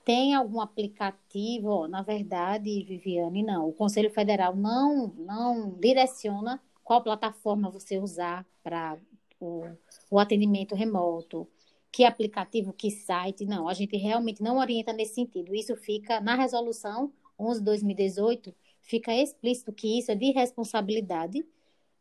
tem 0.08 0.32
algum 0.32 0.58
aplicativo? 0.58 1.86
Na 1.86 2.00
verdade, 2.00 2.82
Viviane, 2.82 3.42
não. 3.42 3.68
O 3.68 3.74
Conselho 3.74 4.08
Federal 4.08 4.56
não, 4.56 5.08
não 5.08 5.78
direciona 5.78 6.58
qual 6.82 7.02
plataforma 7.02 7.68
você 7.68 7.98
usar 7.98 8.46
para 8.64 8.96
o, 9.38 9.66
o 10.10 10.18
atendimento 10.18 10.74
remoto, 10.74 11.46
que 11.92 12.04
aplicativo, 12.04 12.72
que 12.72 12.90
site. 12.90 13.44
Não, 13.44 13.68
a 13.68 13.74
gente 13.74 13.98
realmente 13.98 14.42
não 14.42 14.56
orienta 14.56 14.94
nesse 14.94 15.16
sentido. 15.16 15.54
Isso 15.54 15.76
fica 15.76 16.22
na 16.22 16.34
resolução 16.36 17.12
11/2018, 17.38 18.54
fica 18.80 19.12
explícito 19.14 19.74
que 19.74 19.98
isso 19.98 20.10
é 20.10 20.14
de 20.14 20.30
responsabilidade 20.30 21.44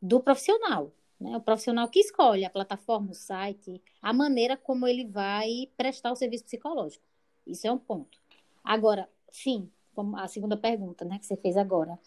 do 0.01 0.21
profissional. 0.21 0.93
Né? 1.19 1.35
O 1.35 1.41
profissional 1.41 1.89
que 1.89 1.99
escolhe 1.99 2.45
a 2.45 2.49
plataforma, 2.49 3.11
o 3.11 3.13
site, 3.13 3.81
a 4.01 4.13
maneira 4.13 4.55
como 4.55 4.87
ele 4.87 5.03
vai 5.03 5.69
prestar 5.75 6.13
o 6.13 6.15
serviço 6.15 6.45
psicológico. 6.45 7.03
Isso 7.47 7.67
é 7.67 7.71
um 7.71 7.77
ponto. 7.77 8.19
Agora, 8.63 9.09
sim, 9.31 9.69
a 10.15 10.27
segunda 10.27 10.57
pergunta, 10.57 11.05
né, 11.05 11.17
que 11.19 11.25
você 11.25 11.35
fez 11.37 11.57
agora. 11.57 11.97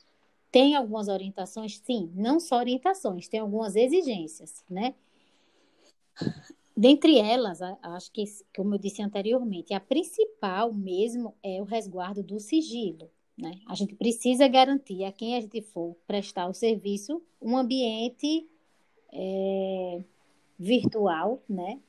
Tem 0.51 0.75
algumas 0.75 1.09
orientações? 1.09 1.79
Sim, 1.79 2.11
não 2.15 2.41
só 2.41 2.59
orientações, 2.59 3.29
tem 3.29 3.41
algumas 3.41 3.77
exigências, 3.77 4.65
né? 4.69 4.95
Dentre 6.77 7.19
elas, 7.19 7.61
acho 7.63 8.11
que, 8.11 8.25
como 8.57 8.75
eu 8.75 8.79
disse 8.79 9.03
anteriormente, 9.03 9.75
a 9.75 9.81
principal 9.81 10.73
mesmo 10.73 11.35
é 11.43 11.61
o 11.61 11.65
resguardo 11.65 12.23
do 12.23 12.41
sigilo. 12.41 13.11
Né? 13.37 13.53
A 13.67 13.75
gente 13.75 13.95
precisa 13.95 14.49
garantir 14.49 15.05
a 15.05 15.13
quem 15.13 15.37
a 15.37 15.41
gente 15.41 15.63
for 15.63 15.97
prestar 16.07 16.49
o 16.49 16.55
serviço 16.55 17.23
um 17.41 17.57
ambiente 17.57 18.47
é, 19.13 20.03
virtual, 20.59 21.43
né? 21.49 21.81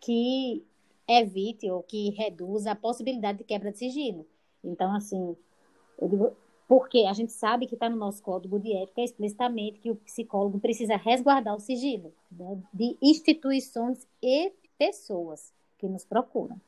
Que 0.00 0.64
evite 1.18 1.70
ou 1.70 1.82
que 1.82 2.10
reduza 2.10 2.72
a 2.72 2.76
possibilidade 2.76 3.38
de 3.38 3.44
quebra 3.44 3.72
de 3.72 3.78
sigilo. 3.78 4.26
Então, 4.62 4.94
assim, 4.94 5.36
eu 5.98 6.08
digo, 6.08 6.36
porque 6.68 7.04
a 7.06 7.12
gente 7.12 7.32
sabe 7.32 7.66
que 7.66 7.74
está 7.74 7.88
no 7.88 7.96
nosso 7.96 8.22
código 8.22 8.58
de 8.60 8.72
ética 8.72 9.02
explicitamente 9.02 9.80
que 9.80 9.90
o 9.90 9.96
psicólogo 9.96 10.60
precisa 10.60 10.96
resguardar 10.96 11.56
o 11.56 11.60
sigilo 11.60 12.12
né, 12.30 12.58
de 12.72 12.96
instituições 13.02 14.06
e 14.22 14.52
pessoas 14.78 15.52
que 15.78 15.88
nos 15.88 16.04
procuram. 16.04 16.60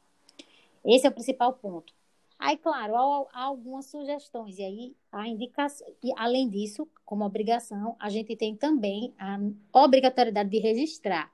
Esse 0.85 1.07
é 1.07 1.11
o 1.11 1.13
principal 1.13 1.53
ponto. 1.53 1.93
Aí, 2.39 2.57
claro, 2.57 2.97
há, 2.97 3.45
algumas 3.45 3.87
sugestões, 3.87 4.59
e 4.59 4.65
aí 4.65 4.97
a 5.13 5.29
indicação, 5.29 5.87
e 6.03 6.11
além 6.17 6.49
disso, 6.49 6.89
como 7.05 7.25
obrigação, 7.25 7.95
a 8.01 8.11
gente 8.11 8.35
tem 8.35 8.57
também 8.57 9.15
a 9.17 9.39
obrigatoriedade 9.73 10.51
de 10.51 10.59
registrar 10.59 11.31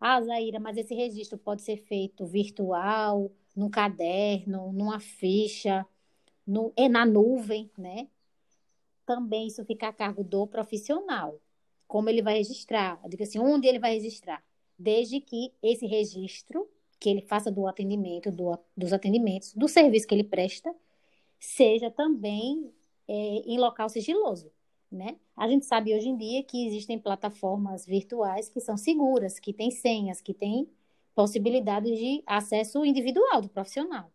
ah, 0.00 0.20
Zaira, 0.22 0.60
mas 0.60 0.76
esse 0.76 0.94
registro 0.94 1.38
pode 1.38 1.62
ser 1.62 1.76
feito 1.76 2.26
virtual, 2.26 3.30
num 3.56 3.70
caderno, 3.70 4.72
numa 4.72 5.00
ficha, 5.00 5.86
no, 6.46 6.72
é 6.76 6.88
na 6.88 7.06
nuvem, 7.06 7.70
né? 7.78 8.08
Também 9.06 9.46
isso 9.46 9.64
fica 9.64 9.88
a 9.88 9.92
cargo 9.92 10.24
do 10.24 10.46
profissional. 10.46 11.40
Como 11.86 12.08
ele 12.08 12.22
vai 12.22 12.34
registrar? 12.34 13.00
Eu 13.02 13.10
digo 13.10 13.22
assim, 13.22 13.38
onde 13.38 13.66
ele 13.66 13.78
vai 13.78 13.94
registrar? 13.94 14.42
Desde 14.78 15.20
que 15.20 15.52
esse 15.62 15.86
registro 15.86 16.68
que 16.98 17.08
ele 17.08 17.20
faça 17.22 17.50
do 17.50 17.66
atendimento, 17.66 18.30
do, 18.30 18.58
dos 18.76 18.92
atendimentos, 18.92 19.52
do 19.54 19.68
serviço 19.68 20.06
que 20.06 20.14
ele 20.14 20.24
presta, 20.24 20.74
seja 21.38 21.90
também 21.90 22.72
é, 23.06 23.12
em 23.12 23.58
local 23.58 23.88
sigiloso 23.88 24.50
né? 24.94 25.16
A 25.36 25.48
gente 25.48 25.66
sabe 25.66 25.94
hoje 25.94 26.08
em 26.08 26.16
dia 26.16 26.42
que 26.42 26.66
existem 26.66 26.98
plataformas 26.98 27.84
virtuais 27.86 28.48
que 28.48 28.60
são 28.60 28.76
seguras, 28.76 29.38
que 29.38 29.52
têm 29.52 29.70
senhas, 29.70 30.20
que 30.20 30.32
têm 30.32 30.68
possibilidade 31.14 31.86
de 31.86 32.22
acesso 32.26 32.84
individual 32.84 33.40
do 33.40 33.48
profissional. 33.48 34.10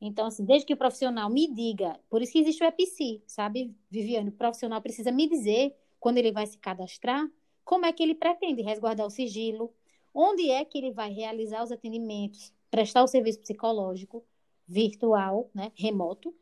Então, 0.00 0.26
assim, 0.26 0.44
desde 0.44 0.66
que 0.66 0.72
o 0.72 0.76
profissional 0.76 1.28
me 1.28 1.46
diga, 1.46 2.00
por 2.08 2.22
isso 2.22 2.32
que 2.32 2.38
existe 2.38 2.62
o 2.64 2.66
EPC, 2.66 3.22
sabe, 3.26 3.74
Viviane? 3.90 4.30
O 4.30 4.32
profissional 4.32 4.80
precisa 4.80 5.12
me 5.12 5.28
dizer, 5.28 5.76
quando 5.98 6.16
ele 6.16 6.32
vai 6.32 6.46
se 6.46 6.56
cadastrar, 6.56 7.28
como 7.64 7.84
é 7.84 7.92
que 7.92 8.02
ele 8.02 8.14
pretende 8.14 8.62
resguardar 8.62 9.06
o 9.06 9.10
sigilo, 9.10 9.72
onde 10.14 10.50
é 10.50 10.64
que 10.64 10.78
ele 10.78 10.90
vai 10.90 11.12
realizar 11.12 11.62
os 11.62 11.70
atendimentos, 11.70 12.52
prestar 12.70 13.02
o 13.02 13.06
serviço 13.06 13.40
psicológico 13.40 14.24
virtual, 14.66 15.50
né, 15.54 15.70
remoto. 15.74 16.34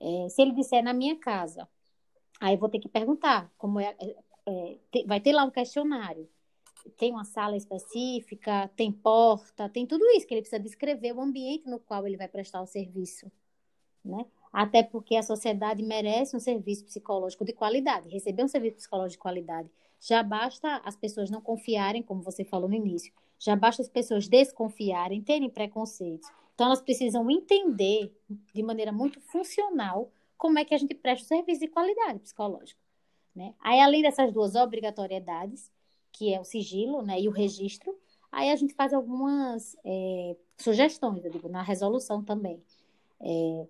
É, 0.00 0.28
se 0.28 0.40
ele 0.40 0.52
disser 0.52 0.82
na 0.82 0.92
minha 0.92 1.16
casa, 1.16 1.68
Aí 2.40 2.56
vou 2.56 2.68
ter 2.68 2.78
que 2.78 2.88
perguntar 2.88 3.50
como 3.56 3.80
é, 3.80 3.94
é, 3.98 4.16
é 4.46 5.04
vai 5.06 5.20
ter 5.20 5.32
lá 5.32 5.44
um 5.44 5.50
questionário. 5.50 6.28
Tem 6.96 7.10
uma 7.10 7.24
sala 7.24 7.56
específica, 7.56 8.70
tem 8.76 8.92
porta, 8.92 9.68
tem 9.68 9.86
tudo 9.86 10.04
isso 10.10 10.26
que 10.26 10.34
ele 10.34 10.42
precisa 10.42 10.62
descrever 10.62 11.12
o 11.12 11.20
ambiente 11.20 11.68
no 11.68 11.80
qual 11.80 12.06
ele 12.06 12.16
vai 12.16 12.28
prestar 12.28 12.62
o 12.62 12.66
serviço, 12.66 13.30
né? 14.04 14.24
Até 14.52 14.82
porque 14.82 15.16
a 15.16 15.22
sociedade 15.22 15.82
merece 15.82 16.36
um 16.36 16.40
serviço 16.40 16.84
psicológico 16.84 17.44
de 17.44 17.52
qualidade, 17.52 18.08
receber 18.08 18.44
um 18.44 18.48
serviço 18.48 18.76
psicológico 18.76 19.18
de 19.18 19.22
qualidade. 19.22 19.70
Já 20.00 20.22
basta 20.22 20.80
as 20.84 20.96
pessoas 20.96 21.28
não 21.28 21.40
confiarem, 21.40 22.02
como 22.02 22.22
você 22.22 22.44
falou 22.44 22.68
no 22.68 22.74
início, 22.74 23.12
já 23.38 23.56
basta 23.56 23.82
as 23.82 23.88
pessoas 23.88 24.28
desconfiarem, 24.28 25.22
terem 25.22 25.50
preconceitos. 25.50 26.28
Então, 26.54 26.66
elas 26.66 26.80
precisam 26.80 27.30
entender 27.30 28.10
de 28.54 28.62
maneira 28.62 28.92
muito 28.92 29.20
funcional 29.20 30.10
como 30.36 30.58
é 30.58 30.64
que 30.64 30.74
a 30.74 30.78
gente 30.78 30.94
presta 30.94 31.24
o 31.24 31.28
serviço 31.28 31.60
de 31.60 31.68
qualidade 31.68 32.20
psicológico. 32.20 32.80
Né? 33.34 33.54
Aí, 33.60 33.80
além 33.80 34.02
dessas 34.02 34.32
duas 34.32 34.54
obrigatoriedades, 34.54 35.70
que 36.12 36.32
é 36.32 36.40
o 36.40 36.44
sigilo 36.44 37.02
né, 37.02 37.20
e 37.20 37.28
o 37.28 37.30
registro, 37.30 37.94
aí 38.32 38.50
a 38.50 38.56
gente 38.56 38.74
faz 38.74 38.92
algumas 38.94 39.76
é, 39.84 40.36
sugestões, 40.56 41.24
eu 41.24 41.30
digo, 41.30 41.48
na 41.48 41.62
resolução 41.62 42.22
também. 42.22 42.62
É, 43.20 43.66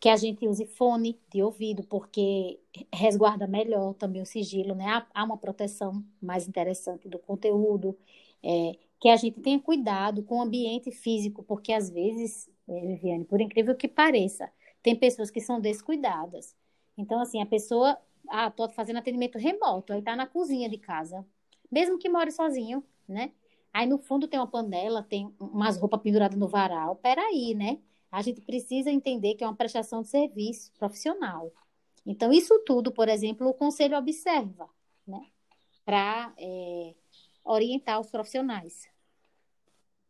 que 0.00 0.08
a 0.08 0.16
gente 0.16 0.48
use 0.48 0.64
fone 0.64 1.20
de 1.30 1.42
ouvido, 1.42 1.84
porque 1.84 2.58
resguarda 2.92 3.46
melhor 3.46 3.92
também 3.92 4.22
o 4.22 4.26
sigilo, 4.26 4.74
né? 4.74 4.86
Há, 4.86 5.06
há 5.12 5.24
uma 5.24 5.36
proteção 5.36 6.02
mais 6.22 6.48
interessante 6.48 7.06
do 7.06 7.18
conteúdo, 7.18 7.94
é, 8.42 8.78
que 8.98 9.10
a 9.10 9.16
gente 9.16 9.38
tenha 9.40 9.60
cuidado 9.60 10.22
com 10.22 10.38
o 10.38 10.42
ambiente 10.42 10.90
físico, 10.90 11.42
porque 11.42 11.74
às 11.74 11.90
vezes, 11.90 12.48
é, 12.66 12.80
Viviane, 12.80 13.26
por 13.26 13.42
incrível 13.42 13.74
que 13.74 13.86
pareça, 13.86 14.50
tem 14.82 14.96
pessoas 14.96 15.30
que 15.30 15.40
são 15.40 15.60
descuidadas. 15.60 16.56
Então, 16.96 17.20
assim, 17.20 17.40
a 17.40 17.46
pessoa, 17.46 17.98
ah, 18.28 18.50
tô 18.50 18.68
fazendo 18.68 18.98
atendimento 18.98 19.38
remoto, 19.38 19.92
aí 19.92 20.02
tá 20.02 20.16
na 20.16 20.26
cozinha 20.26 20.68
de 20.68 20.78
casa, 20.78 21.26
mesmo 21.70 21.98
que 21.98 22.08
more 22.08 22.30
sozinho, 22.30 22.84
né? 23.08 23.32
Aí 23.72 23.86
no 23.86 23.98
fundo 23.98 24.26
tem 24.26 24.38
uma 24.38 24.46
panela, 24.46 25.02
tem 25.02 25.32
umas 25.38 25.76
roupas 25.76 26.00
penduradas 26.00 26.36
no 26.36 26.48
varal. 26.48 26.96
Peraí, 26.96 27.54
né? 27.54 27.78
A 28.10 28.20
gente 28.20 28.40
precisa 28.40 28.90
entender 28.90 29.34
que 29.34 29.44
é 29.44 29.46
uma 29.46 29.54
prestação 29.54 30.02
de 30.02 30.08
serviço 30.08 30.72
profissional. 30.72 31.52
Então, 32.04 32.32
isso 32.32 32.58
tudo, 32.66 32.90
por 32.90 33.08
exemplo, 33.08 33.48
o 33.48 33.54
conselho 33.54 33.96
observa, 33.96 34.68
né? 35.06 35.26
Para 35.84 36.32
é, 36.36 36.94
orientar 37.44 38.00
os 38.00 38.10
profissionais. 38.10 38.88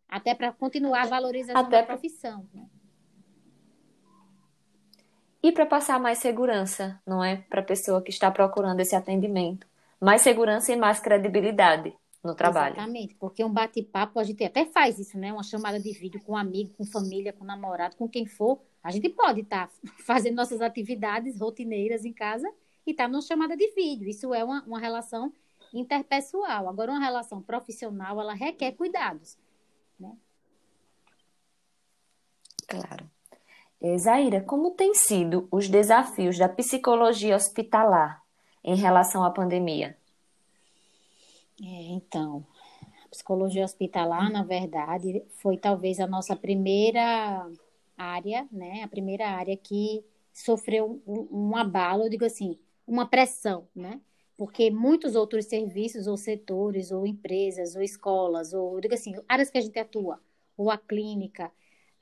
Até 0.08 0.34
para 0.34 0.52
continuar 0.52 1.02
a 1.02 1.06
valorização 1.06 1.60
Até 1.62 1.80
da 1.80 1.86
profissão. 1.86 2.48
Né? 2.54 2.68
E 5.42 5.52
para 5.52 5.66
passar 5.66 5.98
mais 5.98 6.18
segurança, 6.18 7.00
não 7.06 7.24
é? 7.24 7.36
Para 7.48 7.60
a 7.60 7.64
pessoa 7.64 8.02
que 8.02 8.10
está 8.10 8.30
procurando 8.30 8.80
esse 8.80 8.94
atendimento. 8.94 9.66
Mais 10.00 10.22
segurança 10.22 10.72
e 10.72 10.76
mais 10.76 11.00
credibilidade 11.00 11.94
no 12.22 12.34
trabalho. 12.34 12.74
Exatamente, 12.74 13.14
porque 13.14 13.42
um 13.42 13.52
bate-papo, 13.52 14.18
a 14.18 14.24
gente 14.24 14.44
até 14.44 14.66
faz 14.66 14.98
isso, 14.98 15.18
né? 15.18 15.32
Uma 15.32 15.42
chamada 15.42 15.80
de 15.80 15.92
vídeo 15.92 16.20
com 16.22 16.32
um 16.32 16.36
amigo, 16.36 16.74
com 16.76 16.84
família, 16.84 17.32
com 17.32 17.44
namorado, 17.44 17.96
com 17.96 18.08
quem 18.08 18.26
for. 18.26 18.60
A 18.82 18.90
gente 18.90 19.08
pode 19.08 19.40
estar 19.40 19.68
tá 19.68 19.72
fazendo 20.04 20.36
nossas 20.36 20.60
atividades 20.60 21.40
rotineiras 21.40 22.04
em 22.04 22.12
casa 22.12 22.48
e 22.86 22.90
estar 22.90 23.04
tá 23.04 23.08
numa 23.08 23.22
chamada 23.22 23.56
de 23.56 23.70
vídeo. 23.72 24.08
Isso 24.08 24.34
é 24.34 24.44
uma, 24.44 24.62
uma 24.64 24.78
relação 24.78 25.32
interpessoal. 25.72 26.68
Agora, 26.68 26.92
uma 26.92 27.00
relação 27.00 27.40
profissional, 27.40 28.20
ela 28.20 28.34
requer 28.34 28.72
cuidados, 28.72 29.38
né? 29.98 30.14
Claro. 32.66 33.10
Zaira, 33.96 34.42
como 34.42 34.72
têm 34.72 34.94
sido 34.94 35.48
os 35.50 35.68
desafios 35.68 36.36
da 36.36 36.48
psicologia 36.48 37.34
hospitalar 37.34 38.22
em 38.62 38.76
relação 38.76 39.24
à 39.24 39.30
pandemia? 39.30 39.96
É, 41.62 41.82
então, 41.92 42.44
a 43.04 43.08
psicologia 43.08 43.64
hospitalar, 43.64 44.30
na 44.30 44.42
verdade, 44.42 45.22
foi 45.36 45.56
talvez 45.56 45.98
a 45.98 46.06
nossa 46.06 46.36
primeira 46.36 47.50
área, 47.96 48.46
né? 48.52 48.82
A 48.82 48.88
primeira 48.88 49.28
área 49.28 49.56
que 49.56 50.04
sofreu 50.32 51.00
um, 51.06 51.28
um 51.30 51.56
abalo, 51.56 52.04
eu 52.04 52.10
digo 52.10 52.24
assim, 52.24 52.58
uma 52.86 53.06
pressão, 53.06 53.66
né? 53.74 54.00
Porque 54.36 54.70
muitos 54.70 55.14
outros 55.14 55.46
serviços, 55.46 56.06
ou 56.06 56.16
setores, 56.16 56.90
ou 56.90 57.06
empresas, 57.06 57.76
ou 57.76 57.82
escolas, 57.82 58.54
ou, 58.54 58.80
digo 58.80 58.94
assim, 58.94 59.14
áreas 59.28 59.50
que 59.50 59.58
a 59.58 59.60
gente 59.60 59.78
atua, 59.78 60.18
ou 60.56 60.70
a 60.70 60.78
clínica, 60.78 61.52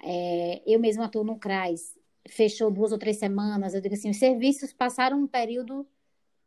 é, 0.03 0.63
eu 0.67 0.79
mesma 0.79 1.07
atuo 1.07 1.25
no 1.25 1.39
CRAS, 1.39 1.97
fechou 2.29 2.71
duas 2.71 2.93
ou 2.93 2.99
três 2.99 3.19
semanas, 3.19 3.75
eu 3.75 3.81
digo 3.81 3.95
assim, 3.95 4.11
os 4.11 4.19
serviços 4.19 4.73
passaram 4.73 5.19
um 5.19 5.27
período 5.27 5.87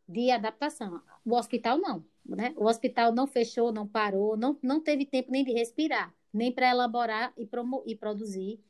de 0.08 0.30
adaptação. 0.30 1.00
O 1.24 1.34
hospital 1.34 1.78
não, 1.78 2.04
né? 2.24 2.54
O 2.56 2.66
hospital 2.66 3.12
não 3.12 3.26
fechou, 3.26 3.72
não 3.72 3.86
parou, 3.86 4.36
não, 4.36 4.58
não 4.62 4.80
teve 4.80 5.06
tempo 5.06 5.30
nem 5.30 5.44
de 5.44 5.52
respirar, 5.52 6.14
nem 6.32 6.52
para 6.52 6.70
elaborar 6.70 7.32
e, 7.36 7.46
promo 7.46 7.82
e 7.86 7.94
produzir 7.94 8.60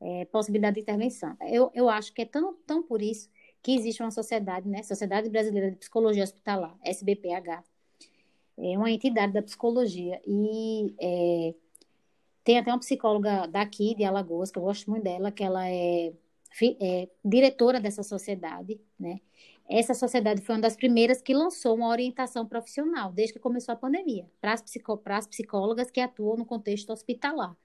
é, 0.00 0.24
possibilidade 0.26 0.74
de 0.74 0.82
intervenção. 0.82 1.36
Eu, 1.42 1.70
eu 1.74 1.88
acho 1.88 2.12
que 2.12 2.22
é 2.22 2.26
tão, 2.26 2.54
tão 2.66 2.82
por 2.82 3.00
isso 3.02 3.30
que 3.62 3.74
existe 3.74 4.02
uma 4.02 4.10
sociedade, 4.10 4.68
né? 4.68 4.82
Sociedade 4.82 5.28
Brasileira 5.30 5.70
de 5.70 5.76
Psicologia 5.76 6.22
Hospitalar, 6.22 6.76
SBPH, 6.84 7.64
é 8.56 8.78
uma 8.78 8.90
entidade 8.90 9.32
da 9.32 9.42
psicologia 9.42 10.20
e 10.26 10.94
é, 11.00 11.54
tem 12.44 12.58
até 12.58 12.70
uma 12.70 12.78
psicóloga 12.78 13.46
daqui 13.48 13.94
de 13.94 14.04
Alagoas 14.04 14.50
que 14.50 14.58
eu 14.58 14.62
gosto 14.62 14.90
muito 14.90 15.04
dela, 15.04 15.32
que 15.32 15.42
ela 15.42 15.68
é, 15.68 16.12
é 16.80 17.08
diretora 17.24 17.80
dessa 17.80 18.02
sociedade, 18.02 18.80
né? 18.98 19.20
Essa 19.68 19.94
sociedade 19.94 20.42
foi 20.42 20.56
uma 20.56 20.60
das 20.60 20.76
primeiras 20.76 21.22
que 21.22 21.32
lançou 21.32 21.74
uma 21.74 21.88
orientação 21.88 22.46
profissional 22.46 23.10
desde 23.10 23.34
que 23.34 23.38
começou 23.38 23.72
a 23.72 23.76
pandemia 23.76 24.30
para 24.40 24.52
as, 24.52 24.60
psicó 24.60 24.96
para 24.96 25.16
as 25.16 25.26
psicólogas 25.26 25.90
que 25.90 26.00
atuam 26.00 26.36
no 26.36 26.44
contexto 26.44 26.92
hospitalar 26.92 27.56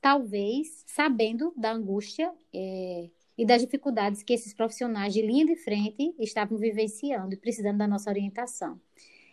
talvez 0.00 0.84
sabendo 0.86 1.52
da 1.56 1.72
angústia 1.72 2.32
é, 2.52 3.08
e 3.36 3.46
das 3.46 3.62
dificuldades 3.62 4.22
que 4.22 4.32
esses 4.32 4.52
profissionais 4.52 5.12
de 5.14 5.22
linha 5.22 5.46
de 5.46 5.56
frente 5.56 6.14
estavam 6.18 6.58
vivenciando 6.58 7.34
e 7.34 7.36
precisando 7.36 7.78
da 7.78 7.86
nossa 7.86 8.10
orientação. 8.10 8.80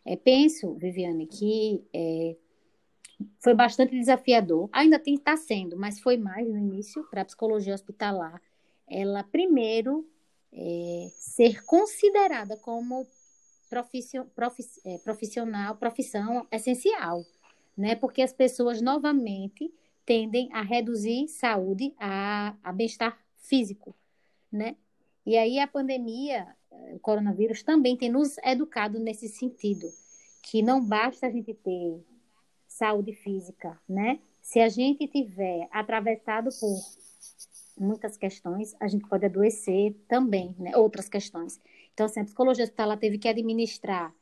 É, 0.06 0.16
penso, 0.16 0.74
Viviane, 0.76 1.26
que 1.28 1.84
é, 1.94 2.36
foi 3.40 3.54
bastante 3.54 3.98
desafiador, 3.98 4.70
ainda 4.72 5.02
está 5.06 5.38
sendo, 5.38 5.78
mas 5.78 6.00
foi 6.00 6.18
mais 6.18 6.48
no 6.48 6.58
início 6.58 7.04
para 7.10 7.22
a 7.22 7.26
psicologia 7.26 7.74
hospitalar. 7.74 8.42
Ela, 8.88 9.24
primeiro, 9.24 10.08
é, 10.52 11.08
ser 11.12 11.64
considerada 11.66 12.58
como 12.58 13.06
é, 14.86 14.98
profissional, 15.00 15.76
profissão 15.76 16.48
essencial, 16.52 17.26
né? 17.78 17.96
porque 17.96 18.22
as 18.22 18.34
pessoas 18.34 18.82
novamente 18.82 19.74
tendem 20.06 20.50
a 20.54 20.62
reduzir 20.62 21.28
saúde, 21.28 21.94
a, 22.00 22.56
a 22.64 22.72
bem-estar 22.72 23.18
físico, 23.40 23.96
né? 24.52 24.76
E 25.26 25.36
aí 25.36 25.58
a 25.58 25.68
pandemia, 25.68 26.48
o 26.94 27.00
coronavírus 27.00 27.64
também 27.64 27.98
tem 27.98 28.10
nos 28.10 28.38
educado 28.44 29.00
nesse 29.00 29.28
sentido, 29.28 29.88
que 30.44 30.62
não 30.62 30.80
basta 30.80 31.26
a 31.26 31.32
gente 31.32 31.56
ter 31.56 32.06
saúde 32.78 33.14
física, 33.14 33.80
né? 33.88 34.20
Se 34.42 34.60
a 34.60 34.70
gente 34.70 35.08
tiver 35.08 35.68
atravessado 35.72 36.50
por 36.60 36.78
muitas 37.78 38.18
questões, 38.18 38.76
a 38.80 38.88
gente 38.88 39.08
pode 39.08 39.26
adoecer 39.26 39.96
também, 40.08 40.56
né? 40.60 40.76
Outras 40.76 41.10
questões. 41.10 41.60
Então, 41.94 42.06
assim, 42.06 42.20
a 42.20 42.26
psicologia 42.26 42.64
hospitalar 42.64 42.98
teve 42.98 43.18
que 43.18 43.28
administrar 43.28 44.14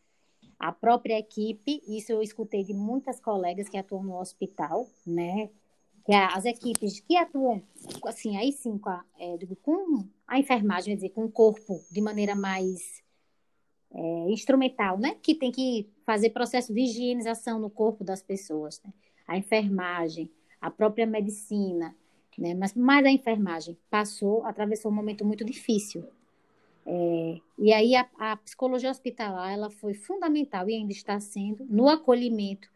a 0.60 0.72
própria 0.72 1.20
equipe, 1.20 1.82
isso 1.88 2.12
eu 2.12 2.22
escutei 2.22 2.64
de 2.64 2.74
muitas 2.74 3.20
colegas 3.20 3.68
que 3.68 3.78
atuam 3.78 4.04
no 4.04 4.20
hospital, 4.20 4.88
né? 5.06 5.50
que 6.06 6.14
as 6.14 6.46
equipes 6.46 7.00
que 7.00 7.16
atuam, 7.16 7.62
assim, 8.06 8.36
aí 8.36 8.52
sim, 8.52 8.78
com 8.78 8.90
a, 8.90 9.06
é, 9.18 9.38
com 9.62 10.06
a 10.28 10.38
enfermagem, 10.38 10.96
dizer, 10.96 11.10
com 11.10 11.26
o 11.26 11.32
corpo 11.32 11.82
de 11.90 12.02
maneira 12.02 12.36
mais 12.36 13.02
é, 13.94 14.32
instrumental, 14.32 14.98
né? 14.98 15.16
Que 15.22 15.36
tem 15.36 15.52
que 15.52 15.88
fazer 16.06 16.32
processo 16.32 16.74
de 16.74 16.82
higienização 16.82 17.60
no 17.60 17.70
corpo 17.70 18.04
das 18.04 18.22
pessoas, 18.22 18.82
né? 18.84 18.92
A 19.28 19.38
enfermagem, 19.38 20.30
a 20.60 20.70
própria 20.70 21.06
medicina, 21.06 21.96
né? 22.38 22.54
Mas 22.54 22.74
mais 22.74 23.06
a 23.06 23.12
enfermagem 23.12 23.78
passou, 23.90 24.46
atravessou 24.46 24.92
um 24.92 24.96
momento 24.96 25.24
muito 25.24 25.46
difícil. 25.46 26.06
É, 26.86 27.40
e 27.58 27.72
aí 27.72 27.96
a, 27.96 28.08
a 28.18 28.36
psicologia 28.38 28.92
hospitalar, 28.92 29.54
ela 29.54 29.70
foi 29.70 29.94
fundamental 29.94 30.70
e 30.70 30.74
ainda 30.74 30.92
está 30.92 31.20
sendo 31.20 31.66
no 31.70 31.88
acolhimento 31.88 32.70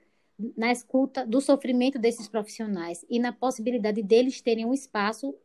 na 0.56 0.72
escuta 0.72 1.26
do 1.26 1.42
sofrimento 1.42 1.98
desses 1.98 2.28
profissionais 2.28 3.04
e 3.10 3.20
na 3.20 3.34
possibilidade 3.34 4.04
deles 4.04 4.40
terem 4.40 4.66
um 4.66 4.74
espaço 4.74 5.36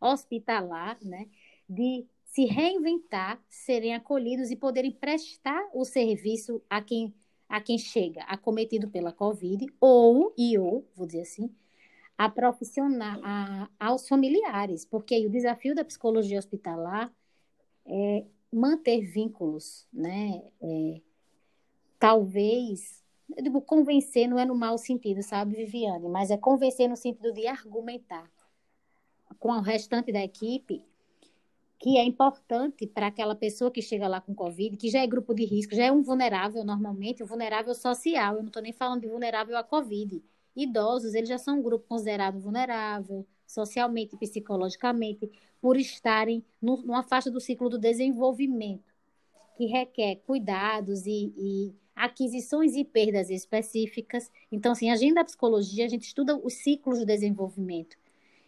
hospitalar, 0.00 0.98
né, 1.02 1.26
de 1.68 2.04
se 2.34 2.46
reinventar, 2.46 3.40
serem 3.48 3.94
acolhidos 3.94 4.50
e 4.50 4.56
poderem 4.56 4.90
prestar 4.90 5.70
o 5.72 5.84
serviço 5.84 6.60
a 6.68 6.82
quem 6.82 7.14
a 7.48 7.60
quem 7.60 7.78
chega 7.78 8.22
acometido 8.24 8.88
pela 8.88 9.12
Covid 9.12 9.66
ou 9.78 10.34
e 10.36 10.58
ou, 10.58 10.84
vou 10.96 11.06
dizer 11.06 11.20
assim, 11.20 11.54
a 12.18 12.28
profissional, 12.28 13.20
a, 13.22 13.70
aos 13.78 14.08
familiares, 14.08 14.84
porque 14.84 15.24
o 15.24 15.30
desafio 15.30 15.76
da 15.76 15.84
psicologia 15.84 16.38
hospitalar 16.38 17.14
é 17.86 18.24
manter 18.50 19.02
vínculos, 19.02 19.86
né? 19.92 20.42
É, 20.60 21.00
talvez 22.00 23.04
eu 23.36 23.44
digo 23.44 23.60
convencer 23.60 24.26
não 24.26 24.40
é 24.40 24.44
no 24.44 24.56
mau 24.56 24.76
sentido, 24.76 25.22
sabe, 25.22 25.54
Viviane? 25.54 26.08
Mas 26.08 26.32
é 26.32 26.36
convencer 26.36 26.88
no 26.88 26.96
sentido 26.96 27.32
de 27.32 27.46
argumentar 27.46 28.28
com 29.38 29.50
o 29.50 29.60
restante 29.60 30.10
da 30.10 30.24
equipe 30.24 30.84
que 31.84 31.98
é 31.98 32.02
importante 32.02 32.86
para 32.86 33.08
aquela 33.08 33.34
pessoa 33.34 33.70
que 33.70 33.82
chega 33.82 34.08
lá 34.08 34.18
com 34.18 34.34
Covid, 34.34 34.74
que 34.78 34.88
já 34.88 35.00
é 35.00 35.06
grupo 35.06 35.34
de 35.34 35.44
risco, 35.44 35.74
já 35.74 35.84
é 35.84 35.92
um 35.92 36.00
vulnerável 36.00 36.64
normalmente, 36.64 37.22
um 37.22 37.26
vulnerável 37.26 37.74
social. 37.74 38.36
Eu 38.36 38.40
não 38.40 38.46
estou 38.46 38.62
nem 38.62 38.72
falando 38.72 39.02
de 39.02 39.06
vulnerável 39.06 39.54
à 39.54 39.62
Covid. 39.62 40.24
Idosos, 40.56 41.12
eles 41.12 41.28
já 41.28 41.36
são 41.36 41.58
um 41.58 41.62
grupo 41.62 41.84
considerado 41.86 42.40
vulnerável, 42.40 43.26
socialmente 43.46 44.16
psicologicamente, 44.16 45.30
por 45.60 45.76
estarem 45.76 46.42
no, 46.58 46.78
numa 46.78 47.02
faixa 47.02 47.30
do 47.30 47.38
ciclo 47.38 47.68
do 47.68 47.78
desenvolvimento, 47.78 48.90
que 49.54 49.66
requer 49.66 50.22
cuidados 50.26 51.04
e, 51.04 51.34
e 51.36 51.74
aquisições 51.94 52.74
e 52.76 52.82
perdas 52.82 53.28
específicas. 53.28 54.30
Então, 54.50 54.72
assim, 54.72 54.88
a 54.88 54.94
agenda 54.94 55.16
da 55.16 55.24
psicologia, 55.24 55.84
a 55.84 55.88
gente 55.88 56.04
estuda 56.04 56.34
os 56.34 56.54
ciclos 56.54 56.98
de 56.98 57.04
desenvolvimento. 57.04 57.98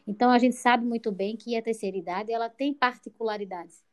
Então, 0.07 0.31
a 0.31 0.39
gente 0.39 0.57
sabe 0.57 0.85
muito 0.85 1.11
bem 1.11 1.37
que 1.37 1.57
a 1.57 1.63
terceira 1.63 1.97
idade, 1.97 2.33
ela 2.33 2.49
tem 2.49 2.73
particularidades. 2.73 3.85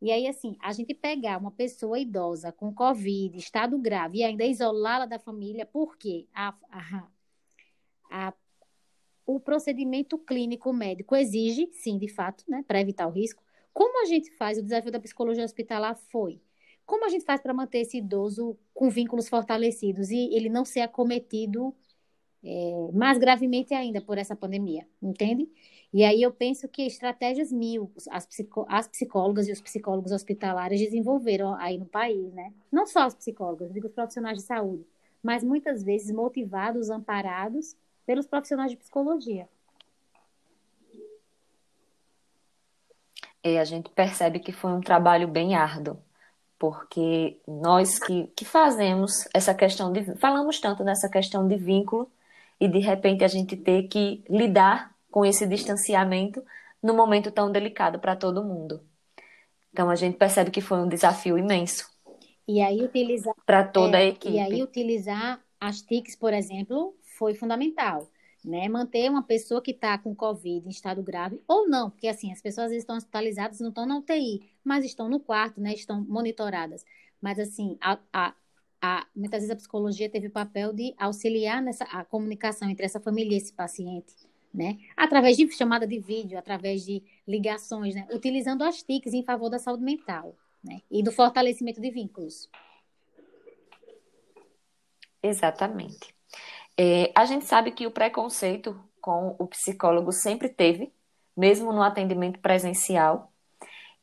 E 0.00 0.10
aí, 0.10 0.26
assim, 0.26 0.56
a 0.60 0.72
gente 0.72 0.94
pegar 0.94 1.38
uma 1.38 1.50
pessoa 1.50 1.98
idosa 1.98 2.52
com 2.52 2.72
Covid, 2.74 3.36
estado 3.36 3.78
grave, 3.78 4.18
e 4.18 4.24
ainda 4.24 4.44
isolá-la 4.44 5.06
da 5.06 5.18
família, 5.18 5.66
porque 5.66 6.26
a, 6.34 6.54
a, 6.70 7.08
a, 8.10 8.34
o 9.26 9.40
procedimento 9.40 10.18
clínico 10.18 10.72
médico 10.72 11.16
exige, 11.16 11.68
sim, 11.72 11.98
de 11.98 12.08
fato, 12.08 12.44
né, 12.48 12.64
para 12.66 12.80
evitar 12.80 13.06
o 13.06 13.10
risco. 13.10 13.42
Como 13.72 14.02
a 14.02 14.06
gente 14.06 14.30
faz? 14.36 14.58
O 14.58 14.62
desafio 14.62 14.92
da 14.92 15.00
psicologia 15.00 15.44
hospitalar 15.44 15.96
foi 16.10 16.40
como 16.84 17.04
a 17.04 17.08
gente 17.08 17.24
faz 17.24 17.40
para 17.40 17.54
manter 17.54 17.78
esse 17.78 17.98
idoso 17.98 18.58
com 18.74 18.90
vínculos 18.90 19.28
fortalecidos 19.28 20.10
e 20.10 20.34
ele 20.34 20.48
não 20.48 20.64
ser 20.64 20.80
acometido 20.80 21.74
é, 22.44 22.90
mais 22.92 23.18
gravemente 23.18 23.72
ainda 23.72 24.00
por 24.00 24.18
essa 24.18 24.34
pandemia, 24.34 24.86
entende? 25.00 25.48
E 25.92 26.04
aí 26.04 26.22
eu 26.22 26.32
penso 26.32 26.66
que 26.68 26.86
estratégias 26.86 27.52
mil 27.52 27.90
as, 28.10 28.26
psicó 28.26 28.66
as 28.68 28.88
psicólogas 28.88 29.46
e 29.46 29.52
os 29.52 29.60
psicólogos 29.60 30.10
hospitalares 30.10 30.80
desenvolveram 30.80 31.54
aí 31.54 31.78
no 31.78 31.86
país, 31.86 32.32
né? 32.32 32.52
Não 32.70 32.86
só 32.86 33.00
as 33.00 33.14
psicólogas, 33.14 33.72
digo 33.72 33.86
os 33.86 33.92
profissionais 33.92 34.38
de 34.38 34.44
saúde, 34.44 34.86
mas 35.22 35.44
muitas 35.44 35.82
vezes 35.82 36.10
motivados, 36.10 36.90
amparados 36.90 37.76
pelos 38.06 38.26
profissionais 38.26 38.70
de 38.70 38.76
psicologia. 38.76 39.48
E 43.44 43.58
a 43.58 43.64
gente 43.64 43.90
percebe 43.90 44.38
que 44.38 44.52
foi 44.52 44.70
um 44.72 44.80
trabalho 44.80 45.28
bem 45.28 45.54
árduo 45.54 45.98
porque 46.58 47.40
nós 47.46 47.98
que, 47.98 48.28
que 48.36 48.44
fazemos 48.44 49.28
essa 49.34 49.52
questão 49.52 49.92
de. 49.92 50.14
falamos 50.18 50.60
tanto 50.60 50.84
nessa 50.84 51.08
questão 51.08 51.48
de 51.48 51.56
vínculo 51.56 52.08
e 52.62 52.68
de 52.68 52.78
repente 52.78 53.24
a 53.24 53.28
gente 53.28 53.56
ter 53.56 53.88
que 53.88 54.22
lidar 54.30 54.94
com 55.10 55.24
esse 55.24 55.44
distanciamento 55.48 56.44
num 56.80 56.94
momento 56.94 57.32
tão 57.32 57.50
delicado 57.50 57.98
para 57.98 58.14
todo 58.14 58.44
mundo. 58.44 58.80
Então 59.72 59.90
a 59.90 59.96
gente 59.96 60.16
percebe 60.16 60.52
que 60.52 60.60
foi 60.60 60.78
um 60.78 60.88
desafio 60.88 61.36
imenso. 61.36 61.90
E 62.46 62.60
aí 62.60 62.80
utilizar 62.80 63.34
para 63.44 63.64
toda 63.64 63.98
é, 63.98 64.02
a 64.02 64.06
equipe. 64.06 64.34
E 64.34 64.38
aí 64.38 64.62
utilizar 64.62 65.40
as 65.58 65.82
TICs, 65.82 66.14
por 66.14 66.32
exemplo, 66.32 66.94
foi 67.18 67.34
fundamental. 67.34 68.08
né? 68.44 68.68
Manter 68.68 69.10
uma 69.10 69.24
pessoa 69.24 69.60
que 69.60 69.72
está 69.72 69.98
com 69.98 70.14
Covid 70.14 70.64
em 70.64 70.70
estado 70.70 71.02
grave, 71.02 71.40
ou 71.48 71.68
não, 71.68 71.90
porque 71.90 72.06
assim, 72.06 72.30
as 72.30 72.40
pessoas 72.40 72.66
às 72.66 72.70
vezes 72.70 72.84
estão 72.84 72.96
hospitalizadas, 72.96 73.58
não 73.58 73.70
estão 73.70 73.86
na 73.86 73.98
UTI, 73.98 74.48
mas 74.62 74.84
estão 74.84 75.08
no 75.08 75.18
quarto, 75.18 75.60
né? 75.60 75.72
Estão 75.72 76.00
monitoradas. 76.04 76.84
Mas 77.20 77.40
assim, 77.40 77.76
a, 77.80 77.98
a, 78.12 78.34
a, 78.82 79.06
muitas 79.14 79.40
vezes 79.40 79.50
a 79.50 79.56
psicologia 79.56 80.10
teve 80.10 80.26
o 80.26 80.30
papel 80.30 80.72
de 80.72 80.92
auxiliar 80.98 81.62
nessa 81.62 81.84
a 81.84 82.04
comunicação 82.04 82.68
entre 82.68 82.84
essa 82.84 82.98
família 82.98 83.34
e 83.34 83.36
esse 83.36 83.52
paciente, 83.52 84.12
né? 84.52 84.76
Através 84.96 85.36
de 85.36 85.48
chamada 85.52 85.86
de 85.86 86.00
vídeo, 86.00 86.36
através 86.36 86.84
de 86.84 87.00
ligações, 87.26 87.94
né? 87.94 88.08
Utilizando 88.12 88.64
as 88.64 88.82
TICs 88.82 89.14
em 89.14 89.22
favor 89.22 89.48
da 89.48 89.60
saúde 89.60 89.84
mental, 89.84 90.34
né? 90.64 90.82
E 90.90 91.00
do 91.00 91.12
fortalecimento 91.12 91.80
de 91.80 91.90
vínculos. 91.92 92.50
Exatamente. 95.22 96.12
É, 96.76 97.12
a 97.14 97.24
gente 97.24 97.44
sabe 97.44 97.70
que 97.70 97.86
o 97.86 97.90
preconceito 97.92 98.76
com 99.00 99.36
o 99.38 99.46
psicólogo 99.46 100.10
sempre 100.10 100.48
teve, 100.48 100.92
mesmo 101.36 101.72
no 101.72 101.82
atendimento 101.82 102.40
presencial. 102.40 103.32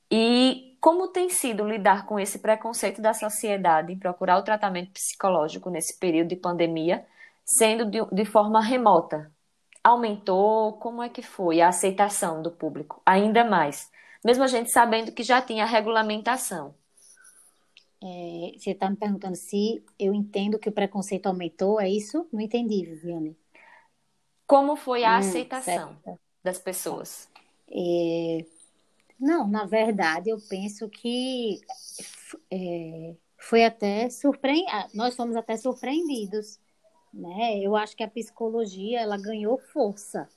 E 0.09 0.68
como 0.79 1.09
tem 1.09 1.29
sido 1.29 1.67
lidar 1.67 2.05
com 2.05 2.19
esse 2.19 2.39
preconceito 2.39 3.01
da 3.01 3.13
sociedade 3.13 3.93
em 3.93 3.99
procurar 3.99 4.37
o 4.37 4.43
tratamento 4.43 4.91
psicológico 4.91 5.69
nesse 5.69 5.97
período 5.99 6.29
de 6.29 6.35
pandemia, 6.35 7.05
sendo 7.45 7.85
de, 7.85 7.99
de 8.11 8.25
forma 8.25 8.61
remota? 8.61 9.31
Aumentou? 9.83 10.73
Como 10.73 11.01
é 11.01 11.09
que 11.09 11.21
foi 11.21 11.61
a 11.61 11.69
aceitação 11.69 12.41
do 12.41 12.51
público? 12.51 13.01
Ainda 13.05 13.43
mais, 13.43 13.89
mesmo 14.23 14.43
a 14.43 14.47
gente 14.47 14.71
sabendo 14.71 15.11
que 15.11 15.23
já 15.23 15.41
tinha 15.41 15.65
regulamentação. 15.65 16.73
É, 18.01 18.53
você 18.57 18.71
está 18.71 18.89
me 18.89 18.95
perguntando 18.95 19.35
se 19.35 19.83
eu 19.97 20.13
entendo 20.13 20.57
que 20.57 20.69
o 20.69 20.71
preconceito 20.71 21.27
aumentou, 21.27 21.81
é 21.81 21.89
isso? 21.89 22.27
Não 22.31 22.39
entendi, 22.39 22.85
Viviane. 22.85 23.37
Como 24.47 24.75
foi 24.77 25.03
a 25.03 25.15
hum, 25.15 25.19
aceitação 25.19 25.97
certo. 26.03 26.19
das 26.41 26.57
pessoas? 26.57 27.29
É, 27.69 28.45
não, 29.19 29.47
na 29.47 29.65
verdade, 29.65 30.29
eu 30.29 30.38
penso 30.49 30.88
que 30.89 31.60
é, 32.51 33.15
foi 33.38 33.65
até 33.65 34.10
surpreendente. 34.10 34.71
Ah, 34.71 34.88
nós 34.93 35.15
fomos 35.15 35.36
até 35.36 35.58
surpreendidos, 35.58 36.60
né? 37.13 37.60
Eu 37.60 37.75
acho 37.75 37.95
que 37.95 38.03
a 38.03 38.08
psicologia 38.08 39.01
ela 39.01 39.17
ganhou 39.17 39.58
força, 39.58 40.27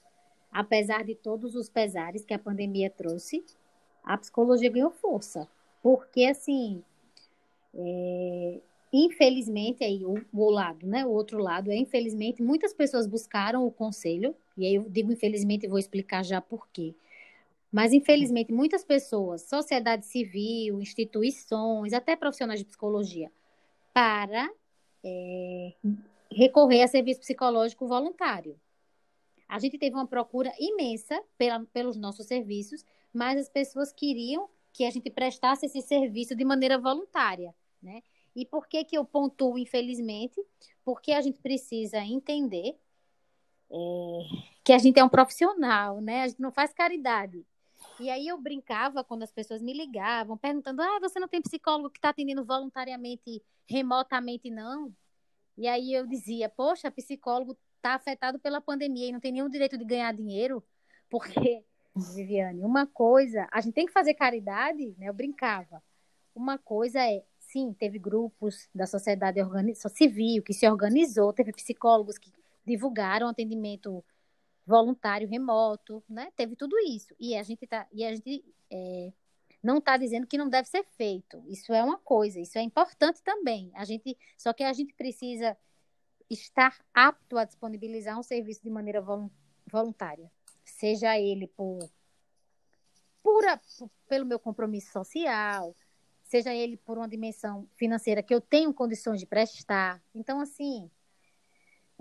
apesar 0.51 1.05
de 1.05 1.15
todos 1.15 1.55
os 1.55 1.69
pesares 1.69 2.25
que 2.25 2.35
a 2.35 2.39
pandemia 2.39 2.91
trouxe. 2.91 3.45
A 4.05 4.19
psicologia 4.19 4.71
ganhou 4.71 4.91
força, 4.91 5.49
porque 5.83 6.25
assim 6.25 6.83
é, 7.75 8.61
infelizmente, 8.93 9.83
aí 9.83 10.05
o, 10.05 10.23
o, 10.33 10.51
lado, 10.51 10.87
né? 10.87 11.07
O 11.07 11.11
outro 11.11 11.39
lado 11.39 11.71
é, 11.71 11.77
infelizmente, 11.77 12.43
muitas 12.43 12.75
pessoas 12.75 13.07
buscaram 13.07 13.67
o 13.67 13.71
conselho, 13.71 14.35
e 14.57 14.67
aí 14.67 14.75
eu 14.75 14.85
digo 14.89 15.13
infelizmente 15.13 15.65
e 15.65 15.69
vou 15.69 15.79
explicar 15.79 16.23
já 16.25 16.41
por 16.41 16.69
quê. 16.73 16.95
Mas, 17.73 17.93
infelizmente, 17.93 18.53
muitas 18.53 18.85
pessoas, 18.85 19.49
sociedade 19.49 20.07
civil, 20.07 20.81
instituições, 20.81 21.93
até 21.93 22.15
profissionais 22.15 22.61
de 22.61 22.67
psicologia, 22.67 23.33
para 23.95 24.51
é, 25.03 25.73
recorrer 26.31 26.83
a 26.83 26.89
serviço 26.89 27.21
psicológico 27.21 27.89
voluntário. 27.89 28.61
A 29.49 29.59
gente 29.59 29.79
teve 29.79 29.97
uma 29.97 30.07
procura 30.07 30.53
imensa 30.61 31.21
pela, 31.39 31.65
pelos 31.73 31.97
nossos 31.97 32.27
serviços, 32.27 32.85
mas 33.13 33.41
as 33.41 33.49
pessoas 33.49 33.93
queriam 33.93 34.49
que 34.73 34.85
a 34.85 34.91
gente 34.91 35.11
prestasse 35.11 35.67
esse 35.67 35.81
serviço 35.81 36.37
de 36.37 36.45
maneira 36.45 36.79
voluntária 36.79 37.55
né? 37.83 38.03
E 38.35 38.47
por 38.47 38.67
que 38.67 38.85
que 38.85 38.97
eu 38.97 39.05
pontuo 39.05 39.59
infelizmente? 39.59 40.41
Porque 40.85 41.13
a 41.13 41.21
gente 41.21 41.39
precisa 41.41 41.99
entender 41.99 42.79
é, 43.71 43.77
que 44.65 44.73
a 44.73 44.79
gente 44.79 44.99
é 44.99 45.05
um 45.05 45.09
profissional, 45.09 46.01
né? 46.01 46.23
A 46.23 46.29
gente 46.29 46.41
não 46.41 46.53
faz 46.53 46.73
caridade. 46.73 47.45
E 48.01 48.11
aí 48.11 48.27
eu 48.29 48.41
brincava 48.41 49.05
quando 49.05 49.23
as 49.23 49.33
pessoas 49.33 49.63
me 49.63 49.73
ligavam, 49.73 50.37
perguntando: 50.37 50.83
ah, 50.83 50.99
você 51.01 51.21
não 51.21 51.29
tem 51.29 51.43
psicólogo 51.43 51.91
que 51.91 51.99
está 51.99 52.11
atendendo 52.11 52.45
voluntariamente, 52.45 53.43
remotamente, 53.67 54.51
não? 54.51 54.93
E 55.57 55.67
aí 55.69 55.93
eu 55.93 56.07
dizia: 56.07 56.49
poxa, 56.49 56.91
psicólogo 56.91 57.57
está 57.77 57.95
afetado 57.95 58.39
pela 58.39 58.61
pandemia 58.61 59.09
e 59.09 59.13
não 59.13 59.21
tem 59.21 59.33
nenhum 59.33 59.49
direito 59.49 59.77
de 59.77 59.85
ganhar 59.85 60.13
dinheiro, 60.13 60.63
porque, 61.11 61.65
Viviane, 61.95 62.65
uma 62.65 62.87
coisa, 62.87 63.47
a 63.53 63.61
gente 63.61 63.75
tem 63.75 63.87
que 63.87 63.93
fazer 63.93 64.15
caridade, 64.15 64.95
né? 64.99 65.09
Eu 65.09 65.15
brincava. 65.15 65.83
Uma 66.35 66.57
coisa 66.57 67.01
é 67.01 67.23
sim, 67.39 67.75
teve 67.79 67.99
grupos 67.99 68.69
da 68.75 68.87
sociedade 68.87 69.39
civil 69.91 70.43
que 70.43 70.55
se 70.55 70.67
organizou, 70.67 71.33
teve 71.35 71.53
psicólogos 71.53 72.17
que 72.17 72.33
divulgaram 72.65 73.29
atendimento 73.29 74.03
voluntário 74.67 75.29
remoto, 75.29 76.03
né? 76.09 76.31
Teve 76.37 76.57
tudo 76.57 76.79
isso. 76.79 77.15
E 77.19 77.37
a 77.37 77.43
gente 77.43 77.67
tá, 77.67 77.87
e 77.93 78.05
a 78.05 78.15
gente 78.15 78.45
é, 78.71 79.13
não 79.63 79.79
está 79.79 79.97
dizendo 79.97 80.27
que 80.27 80.39
não 80.39 80.49
deve 80.49 80.69
ser 80.69 80.85
feito. 80.97 81.43
Isso 81.47 81.73
é 81.73 81.83
uma 81.83 81.99
coisa, 81.99 82.41
isso 82.41 82.59
é 82.59 82.63
importante 82.63 83.23
também. 83.23 83.71
A 83.75 83.85
gente, 83.85 84.17
só 84.37 84.53
que 84.53 84.63
a 84.63 84.73
gente 84.73 84.95
precisa 84.95 85.57
estar 86.29 86.79
apto 86.95 87.37
a 87.39 87.45
disponibilizar 87.45 88.19
um 88.19 88.23
serviço 88.23 88.63
de 88.63 88.71
maneira 88.71 89.05
voluntária, 89.67 90.31
seja 90.65 91.19
ele 91.19 91.47
por, 91.47 91.79
por, 93.23 93.45
pelo 94.09 94.25
meu 94.25 94.39
compromisso 94.39 94.91
social, 94.93 95.77
seja 96.25 96.55
ele 96.55 96.77
por 96.79 96.97
uma 96.97 97.09
dimensão 97.09 97.69
financeira 97.77 98.23
que 98.23 98.35
eu 98.35 98.41
tenho 98.41 98.73
condições 98.73 99.21
de 99.21 99.27
prestar. 99.27 100.03
Então, 100.15 100.41
assim, 100.41 100.91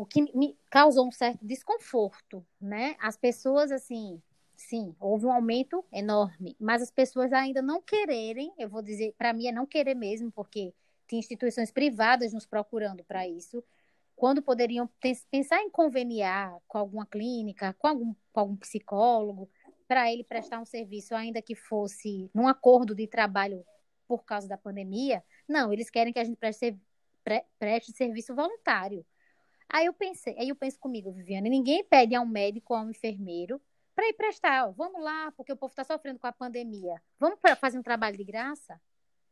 o 0.02 0.06
que 0.06 0.36
me 0.36 0.58
causou 0.68 1.08
um 1.08 1.12
certo 1.12 1.46
desconforto, 1.46 2.44
né? 2.60 2.96
As 3.00 3.16
pessoas, 3.16 3.72
assim, 3.72 4.20
sim, 4.56 4.96
houve 5.00 5.28
um 5.28 5.32
aumento 5.32 5.86
enorme, 5.94 6.56
mas 6.60 6.82
as 6.82 6.90
pessoas 6.90 7.32
ainda 7.32 7.62
não 7.62 7.80
quererem, 7.80 8.52
eu 8.58 8.68
vou 8.68 8.82
dizer, 8.82 9.14
para 9.16 9.32
mim 9.32 9.46
é 9.46 9.52
não 9.52 9.68
querer 9.68 9.94
mesmo, 9.94 10.32
porque 10.32 10.74
tem 11.08 11.20
instituições 11.20 11.72
privadas 11.72 12.34
nos 12.34 12.48
procurando 12.48 13.04
para 13.04 13.28
isso, 13.28 13.64
quando 14.16 14.42
poderiam 14.42 14.90
pensar 15.30 15.62
em 15.62 15.70
conveniar 15.70 16.58
com 16.68 16.80
alguma 16.80 17.06
clínica, 17.06 17.76
com 17.78 17.88
algum, 17.88 18.16
com 18.34 18.40
algum 18.40 18.56
psicólogo, 18.56 19.48
para 19.88 20.12
ele 20.12 20.24
prestar 20.24 20.60
um 20.60 20.66
serviço, 20.66 21.14
ainda 21.14 21.44
que 21.44 21.54
fosse 21.54 22.28
num 22.34 22.48
acordo 22.48 22.96
de 22.96 23.06
trabalho 23.06 23.64
por 24.08 24.24
causa 24.24 24.48
da 24.48 24.58
pandemia. 24.58 25.24
Não, 25.48 25.72
eles 25.72 25.92
querem 25.92 26.12
que 26.12 26.20
a 26.20 26.24
gente 26.24 26.38
preste, 26.38 26.76
pre, 27.24 27.44
preste 27.60 27.92
serviço 27.92 28.34
voluntário. 28.34 29.06
Aí 29.74 29.86
eu 29.86 29.94
pensei, 29.94 30.38
aí 30.38 30.50
eu 30.50 30.56
penso 30.56 30.78
comigo, 30.78 31.12
Viviane, 31.12 31.50
ninguém 31.50 31.82
pede 31.82 32.14
a 32.14 32.20
um 32.20 32.26
médico 32.26 32.74
ou 32.74 32.80
a 32.80 32.84
um 32.84 32.90
enfermeiro 32.90 33.62
para 33.96 34.06
ir 34.08 34.14
prestar, 34.14 34.68
ó, 34.68 34.72
vamos 34.72 35.02
lá, 35.02 35.32
porque 35.32 35.54
o 35.54 35.56
povo 35.56 35.72
está 35.72 35.84
sofrendo 35.86 36.20
com 36.20 36.28
a 36.28 36.32
pandemia. 36.34 37.02
Vamos 37.18 37.40
fazer 37.58 37.80
um 37.80 37.84
trabalho 37.84 38.18
de 38.18 38.24
graça, 38.26 38.82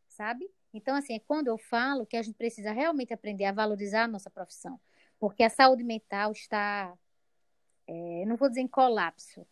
sabe? 0.08 0.49
Então, 0.73 0.95
assim, 0.95 1.15
é 1.15 1.19
quando 1.19 1.47
eu 1.47 1.58
falo 1.58 2.06
que 2.06 2.15
a 2.15 2.21
gente 2.21 2.36
precisa 2.36 2.71
realmente 2.71 3.13
aprender 3.13 3.45
a 3.45 3.52
valorizar 3.52 4.04
a 4.04 4.08
nossa 4.08 4.30
profissão, 4.30 4.80
porque 5.19 5.43
a 5.43 5.49
saúde 5.49 5.84
mental 5.84 6.32
está, 6.32 6.97
é, 7.86 8.23
não 8.25 8.38
vou 8.38 8.47
dizer 8.47 8.62
em 8.62 8.67
colapso, 8.67 9.45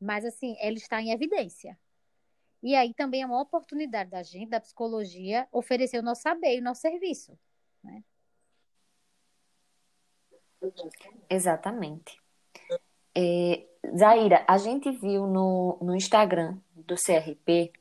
mas 0.00 0.24
assim, 0.24 0.56
ela 0.60 0.76
está 0.76 1.02
em 1.02 1.10
evidência. 1.10 1.76
E 2.62 2.76
aí 2.76 2.94
também 2.94 3.22
é 3.22 3.26
uma 3.26 3.40
oportunidade 3.40 4.10
da 4.10 4.22
gente, 4.22 4.50
da 4.50 4.60
psicologia, 4.60 5.48
oferecer 5.50 5.98
o 5.98 6.02
nosso 6.02 6.22
saber 6.22 6.56
e 6.56 6.60
o 6.60 6.64
nosso 6.64 6.80
serviço. 6.80 7.36
Né? 7.82 8.04
Exatamente. 11.28 12.20
É, 13.14 13.66
Zaira, 13.96 14.44
a 14.46 14.58
gente 14.58 14.90
viu 14.90 15.26
no, 15.26 15.78
no 15.80 15.94
Instagram 15.94 16.56
do 16.74 16.94
CRP, 16.94 17.72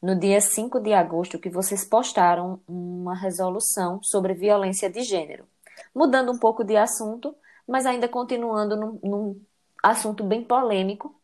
no 0.00 0.18
dia 0.18 0.40
5 0.40 0.80
de 0.80 0.92
agosto, 0.92 1.38
que 1.38 1.50
vocês 1.50 1.84
postaram 1.84 2.60
uma 2.66 3.14
resolução 3.14 4.02
sobre 4.02 4.34
violência 4.34 4.90
de 4.90 5.02
gênero. 5.02 5.46
Mudando 5.94 6.32
um 6.32 6.38
pouco 6.38 6.64
de 6.64 6.76
assunto, 6.76 7.34
mas 7.66 7.86
ainda 7.86 8.08
continuando 8.08 8.76
num, 8.76 9.00
num 9.02 9.40
assunto 9.82 10.24
bem 10.24 10.42
polêmico, 10.42 11.14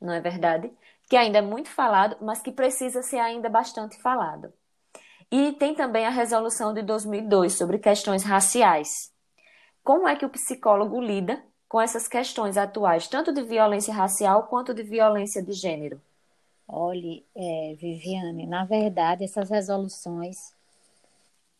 não 0.00 0.12
é 0.12 0.20
verdade? 0.20 0.72
que 1.08 1.16
ainda 1.16 1.38
é 1.38 1.42
muito 1.42 1.68
falado, 1.68 2.16
mas 2.20 2.40
que 2.40 2.52
precisa 2.52 3.02
ser 3.02 3.18
ainda 3.18 3.48
bastante 3.48 4.00
falado. 4.00 4.52
E 5.30 5.52
tem 5.52 5.74
também 5.74 6.06
a 6.06 6.10
resolução 6.10 6.72
de 6.72 6.82
2002 6.82 7.54
sobre 7.54 7.78
questões 7.78 8.22
raciais. 8.22 9.12
Como 9.84 10.08
é 10.08 10.16
que 10.16 10.24
o 10.24 10.30
psicólogo 10.30 10.98
lida 10.98 11.44
com 11.68 11.78
essas 11.78 12.08
questões 12.08 12.56
atuais, 12.56 13.06
tanto 13.06 13.30
de 13.34 13.42
violência 13.42 13.92
racial 13.92 14.44
quanto 14.44 14.72
de 14.72 14.82
violência 14.82 15.42
de 15.42 15.52
gênero? 15.52 16.00
Olhe, 16.66 17.22
é, 17.36 17.74
Viviane, 17.78 18.46
na 18.46 18.64
verdade, 18.64 19.24
essas 19.24 19.50
resoluções, 19.50 20.54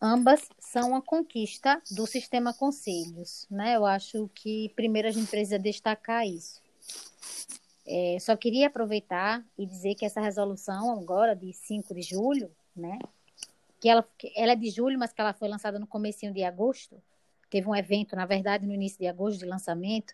ambas 0.01 0.49
são 0.59 0.93
uma 0.93 1.03
conquista 1.03 1.83
do 1.91 2.07
sistema 2.07 2.55
conselhos, 2.55 3.47
né? 3.51 3.77
Eu 3.77 3.85
acho 3.85 4.31
que 4.35 4.73
primeiro 4.75 5.09
a 5.09 5.11
gente 5.11 5.29
precisa 5.29 5.59
destacar 5.59 6.27
isso. 6.27 6.63
É, 7.87 8.17
só 8.19 8.35
queria 8.35 8.69
aproveitar 8.69 9.45
e 9.59 9.67
dizer 9.67 9.97
que 9.97 10.07
essa 10.07 10.23
resolução 10.23 10.91
agora 10.93 11.37
de 11.37 11.53
5 11.53 11.95
de 11.95 12.01
julho, 12.01 12.51
né, 12.75 12.99
que 13.79 13.91
ela, 13.91 14.03
ela 14.35 14.53
é 14.53 14.57
de 14.57 14.71
julho, 14.71 14.99
mas 14.99 15.13
que 15.13 15.21
ela 15.21 15.35
foi 15.35 15.47
lançada 15.47 15.79
no 15.79 15.87
comecinho 15.87 16.33
de 16.33 16.43
agosto, 16.43 16.97
teve 17.55 17.69
um 17.69 17.77
evento, 17.77 18.17
na 18.17 18.27
verdade, 18.27 18.67
no 18.67 18.75
início 18.75 18.99
de 18.99 19.07
agosto 19.07 19.39
de 19.39 19.47
lançamento, 19.47 20.13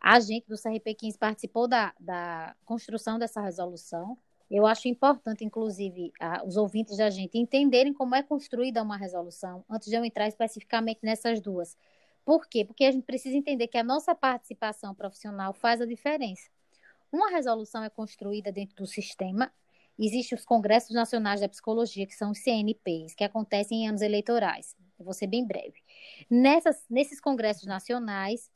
A 0.00 0.18
gente 0.20 0.48
do 0.48 0.56
CRP 0.56 0.94
15 0.94 1.18
participou 1.18 1.68
da, 1.68 1.92
da 2.00 2.56
construção 2.64 3.18
dessa 3.18 3.42
resolução. 3.42 4.16
Eu 4.50 4.64
acho 4.66 4.88
importante, 4.88 5.44
inclusive, 5.44 6.12
a, 6.18 6.42
os 6.46 6.56
ouvintes 6.56 6.96
da 6.96 7.10
gente 7.10 7.36
entenderem 7.36 7.92
como 7.92 8.14
é 8.14 8.22
construída 8.22 8.82
uma 8.82 8.96
resolução, 8.96 9.64
antes 9.68 9.88
de 9.90 9.96
eu 9.96 10.02
entrar 10.02 10.28
especificamente 10.28 11.00
nessas 11.02 11.42
duas. 11.42 11.76
Por 12.24 12.46
quê? 12.48 12.64
Porque 12.64 12.84
a 12.86 12.90
gente 12.90 13.04
precisa 13.04 13.36
entender 13.36 13.66
que 13.68 13.76
a 13.76 13.84
nossa 13.84 14.14
participação 14.14 14.94
profissional 14.94 15.52
faz 15.52 15.82
a 15.82 15.86
diferença. 15.86 16.48
Uma 17.12 17.30
resolução 17.30 17.84
é 17.84 17.90
construída 17.90 18.50
dentro 18.50 18.76
do 18.76 18.86
sistema. 18.86 19.52
Existem 19.98 20.38
os 20.38 20.44
Congressos 20.46 20.94
Nacionais 20.94 21.40
da 21.42 21.48
Psicologia, 21.50 22.06
que 22.06 22.14
são 22.14 22.30
os 22.30 22.38
CNPs, 22.38 23.14
que 23.14 23.24
acontecem 23.24 23.84
em 23.84 23.88
anos 23.88 24.00
eleitorais. 24.00 24.74
Eu 24.98 25.04
vou 25.04 25.14
ser 25.14 25.26
bem 25.26 25.46
breve. 25.46 25.82
Nessas, 26.30 26.84
nesses 26.88 27.20
congressos 27.20 27.66
nacionais, 27.66 28.50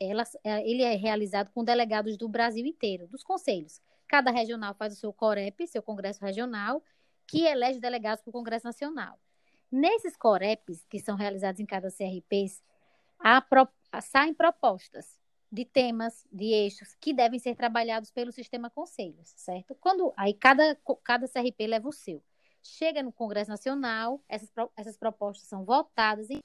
elas, 0.00 0.36
é, 0.42 0.68
ele 0.68 0.82
é 0.82 0.94
realizado 0.94 1.50
com 1.52 1.62
delegados 1.62 2.16
do 2.16 2.28
Brasil 2.28 2.64
inteiro, 2.64 3.06
dos 3.06 3.22
conselhos. 3.22 3.80
Cada 4.08 4.30
regional 4.30 4.74
faz 4.74 4.94
o 4.94 4.96
seu 4.96 5.12
COREP, 5.12 5.66
seu 5.66 5.82
congresso 5.82 6.24
regional, 6.24 6.82
que 7.26 7.44
elege 7.44 7.80
delegados 7.80 8.22
para 8.22 8.30
o 8.30 8.32
Congresso 8.32 8.66
Nacional. 8.66 9.18
Nesses 9.70 10.16
COREPs, 10.16 10.84
que 10.88 11.00
são 11.00 11.16
realizados 11.16 11.60
em 11.60 11.66
cada 11.66 11.90
CRPs, 11.90 12.62
há, 13.18 13.44
saem 14.00 14.32
propostas 14.32 15.18
de 15.50 15.64
temas, 15.64 16.26
de 16.32 16.46
eixos 16.46 16.94
que 17.00 17.12
devem 17.12 17.38
ser 17.38 17.56
trabalhados 17.56 18.10
pelo 18.10 18.32
sistema 18.32 18.70
conselhos, 18.70 19.32
certo? 19.36 19.74
Quando 19.74 20.12
aí 20.16 20.34
cada, 20.34 20.76
cada 21.02 21.28
CRP 21.28 21.66
leva 21.66 21.88
o 21.88 21.92
seu. 21.92 22.22
Chega 22.66 23.02
no 23.02 23.12
Congresso 23.12 23.50
Nacional, 23.50 24.22
essas, 24.28 24.50
essas 24.76 24.96
propostas 24.96 25.48
são 25.48 25.64
votadas 25.64 26.28
e 26.30 26.38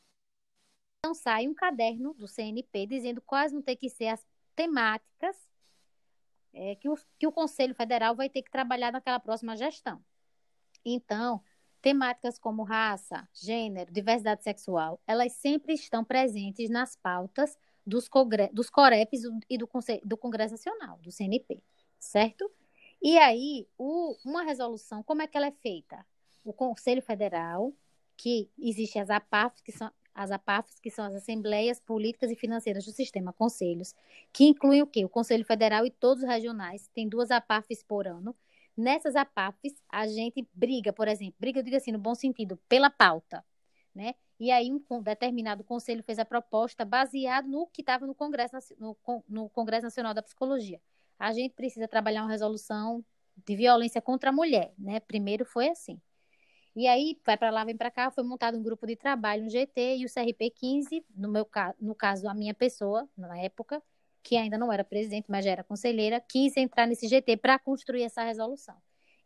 então 0.99 1.15
sai 1.15 1.47
um 1.47 1.53
caderno 1.53 2.13
do 2.13 2.27
CNP 2.27 2.86
dizendo 2.86 3.21
quais 3.21 3.51
vão 3.51 3.62
ter 3.62 3.75
que 3.75 3.89
ser 3.89 4.07
as 4.07 4.23
temáticas 4.55 5.36
é, 6.53 6.75
que, 6.75 6.88
o, 6.88 6.95
que 7.17 7.25
o 7.25 7.31
Conselho 7.31 7.73
Federal 7.73 8.15
vai 8.15 8.29
ter 8.29 8.43
que 8.43 8.51
trabalhar 8.51 8.91
naquela 8.91 9.19
próxima 9.19 9.55
gestão. 9.55 10.03
Então, 10.86 11.41
temáticas 11.81 12.38
como 12.38 12.63
raça, 12.63 13.27
gênero, 13.34 13.91
diversidade 13.91 14.43
sexual, 14.43 15.01
elas 15.07 15.34
sempre 15.34 15.73
estão 15.73 16.03
presentes 16.03 16.69
nas 16.69 16.95
pautas 16.95 17.57
dos, 17.86 18.07
dos 18.53 18.69
COREPs 18.69 19.23
e 19.49 19.57
do, 19.57 19.67
do 20.03 20.17
Congresso 20.17 20.53
Nacional, 20.53 20.99
do 20.99 21.12
CNP, 21.12 21.63
certo? 21.99 22.51
E 23.01 23.17
aí, 23.17 23.67
o, 23.77 24.15
uma 24.23 24.43
resolução, 24.43 25.01
como 25.01 25.23
é 25.23 25.27
que 25.27 25.36
ela 25.36 25.47
é 25.47 25.51
feita? 25.51 26.05
O 26.43 26.54
Conselho 26.54 27.01
Federal, 27.01 27.73
que 28.17 28.49
existe 28.58 28.99
as 28.99 29.10
APAFs, 29.10 29.62
que 29.62 29.71
são 29.71 29.91
as 30.13 30.32
APAFs, 30.32 30.80
que 30.80 30.89
são 30.89 31.06
as 31.06 31.15
Assembleias 31.15 31.80
Políticas 31.80 32.32
e 32.32 32.36
Financeiras 32.36 32.86
do 32.86 32.91
Sistema 32.91 33.32
Conselhos, 33.32 33.95
que 34.32 34.43
incluem 34.45 34.82
o 34.82 34.88
quê? 34.88 35.06
O 35.06 35.10
Conselho 35.10 35.45
Federal 35.45 35.86
e 35.86 35.91
todos 35.91 36.23
os 36.23 36.30
regionais, 36.30 36.89
tem 36.93 37.08
duas 37.08 37.32
APAFs 37.32 37.84
por 37.84 38.08
ano. 38.08 38.36
Nessas 38.75 39.15
APAFs, 39.15 39.73
a 39.89 40.08
gente 40.08 40.47
briga, 40.54 40.91
por 40.91 41.08
exemplo, 41.08 41.36
briga, 41.39 41.60
eu 41.60 41.63
digo 41.63 41.77
assim, 41.77 41.91
no 41.91 41.99
bom 41.99 42.15
sentido, 42.15 42.58
pela 42.67 42.89
pauta, 42.89 43.43
né? 43.93 44.15
E 44.39 44.49
aí 44.51 44.71
um 44.71 45.01
determinado 45.01 45.63
conselho 45.63 46.04
fez 46.04 46.17
a 46.17 46.25
proposta 46.25 46.84
baseado 46.84 47.47
no 47.47 47.67
que 47.67 47.82
estava 47.82 48.08
no 48.08 48.15
Congresso, 48.15 48.58
no, 48.80 48.97
no 49.30 49.49
Congresso 49.49 49.84
Nacional 49.84 50.13
da 50.13 50.21
Psicologia. 50.21 50.82
A 51.19 51.32
gente 51.32 51.54
precisa 51.54 51.88
trabalhar 51.88 52.23
uma 52.23 52.32
resolução 52.32 53.06
de 53.45 53.56
violência 53.56 54.01
contra 54.01 54.32
a 54.32 54.34
mulher, 54.34 54.73
né? 54.77 54.99
Primeiro 54.99 55.45
foi 55.45 55.69
assim. 55.69 56.01
E 56.75 56.88
aí, 56.88 57.19
vai 57.25 57.38
para 57.38 57.51
lá, 57.51 57.65
vem 57.65 57.75
para 57.75 57.91
cá, 57.91 58.10
foi 58.10 58.23
montado 58.23 58.57
um 58.57 58.63
grupo 58.63 58.88
de 58.88 58.95
trabalho, 58.95 59.43
um 59.43 59.49
GT 59.49 59.97
e 59.97 60.05
o 60.05 60.10
CRP 60.10 60.49
15, 60.51 61.05
no 61.15 61.29
meu 61.29 61.47
no 61.79 61.93
caso, 61.93 62.29
a 62.29 62.34
minha 62.34 62.53
pessoa, 62.53 63.10
na 63.17 63.38
época, 63.38 63.81
que 64.23 64.38
ainda 64.38 64.57
não 64.57 64.71
era 64.71 64.84
presidente, 64.84 65.25
mas 65.29 65.43
já 65.43 65.51
era 65.51 65.63
conselheira, 65.63 66.21
quis 66.21 66.55
entrar 66.55 66.88
nesse 66.88 67.07
GT 67.07 67.38
para 67.38 67.60
construir 67.60 68.03
essa 68.03 68.23
resolução. 68.23 68.75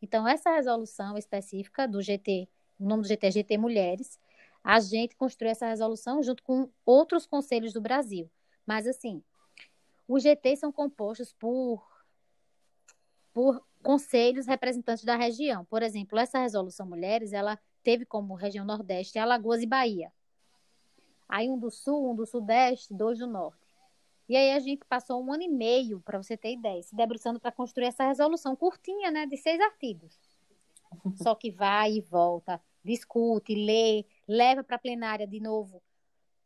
Então, 0.02 0.28
essa 0.28 0.52
resolução 0.52 1.18
específica 1.18 1.88
do 1.88 2.02
GT, 2.02 2.48
o 2.80 2.86
nome 2.86 3.04
do 3.04 3.08
GT 3.08 3.28
é 3.28 3.32
GT 3.32 3.58
Mulheres, 3.58 4.20
a 4.64 4.80
gente 4.80 5.16
construiu 5.16 5.52
essa 5.52 5.68
resolução 5.68 6.24
junto 6.24 6.42
com 6.42 6.70
outros 6.84 7.28
conselhos 7.28 7.74
do 7.74 7.82
Brasil. 7.82 8.30
Mas, 8.66 8.88
assim, 8.88 9.24
os 10.08 10.24
GTs 10.24 10.62
são 10.62 10.72
compostos 10.72 11.34
por, 11.34 11.88
por 13.32 13.64
conselhos 13.86 14.48
representantes 14.48 15.04
da 15.04 15.16
região. 15.16 15.64
Por 15.66 15.84
exemplo, 15.84 16.18
essa 16.18 16.40
resolução 16.40 16.88
Mulheres, 16.88 17.32
ela 17.32 17.60
teve 17.84 18.04
como 18.04 18.34
região 18.34 18.66
Nordeste 18.66 19.20
Alagoas 19.20 19.62
e 19.62 19.68
Bahia. 19.68 20.12
Aí 21.30 21.48
um 21.48 21.58
do 21.58 21.70
Sul, 21.70 22.12
um 22.12 22.16
do 22.16 22.26
Sudeste, 22.26 22.96
dois 22.96 23.20
do 23.20 23.28
Norte. 23.28 23.64
E 24.28 24.36
aí 24.36 24.54
a 24.54 24.60
gente 24.60 24.84
passou 24.86 25.24
um 25.24 25.32
ano 25.32 25.44
e 25.44 25.48
meio, 25.48 26.02
para 26.02 26.18
você 26.18 26.36
ter 26.36 26.54
ideia, 26.54 26.82
se 26.82 26.96
debruçando 26.96 27.40
para 27.40 27.52
construir 27.52 27.86
essa 27.86 28.08
resolução 28.08 28.56
curtinha, 28.56 29.12
né, 29.12 29.28
de 29.28 29.38
seis 29.38 29.62
artigos. 29.62 30.20
Só 31.22 31.36
que 31.36 31.52
vai 31.52 31.94
e 31.94 32.02
volta, 32.02 32.60
discute, 32.84 33.54
lê, 33.54 34.04
leva 34.28 34.64
para 34.64 34.78
a 34.78 34.80
plenária 34.80 35.28
de 35.28 35.40
novo, 35.40 35.80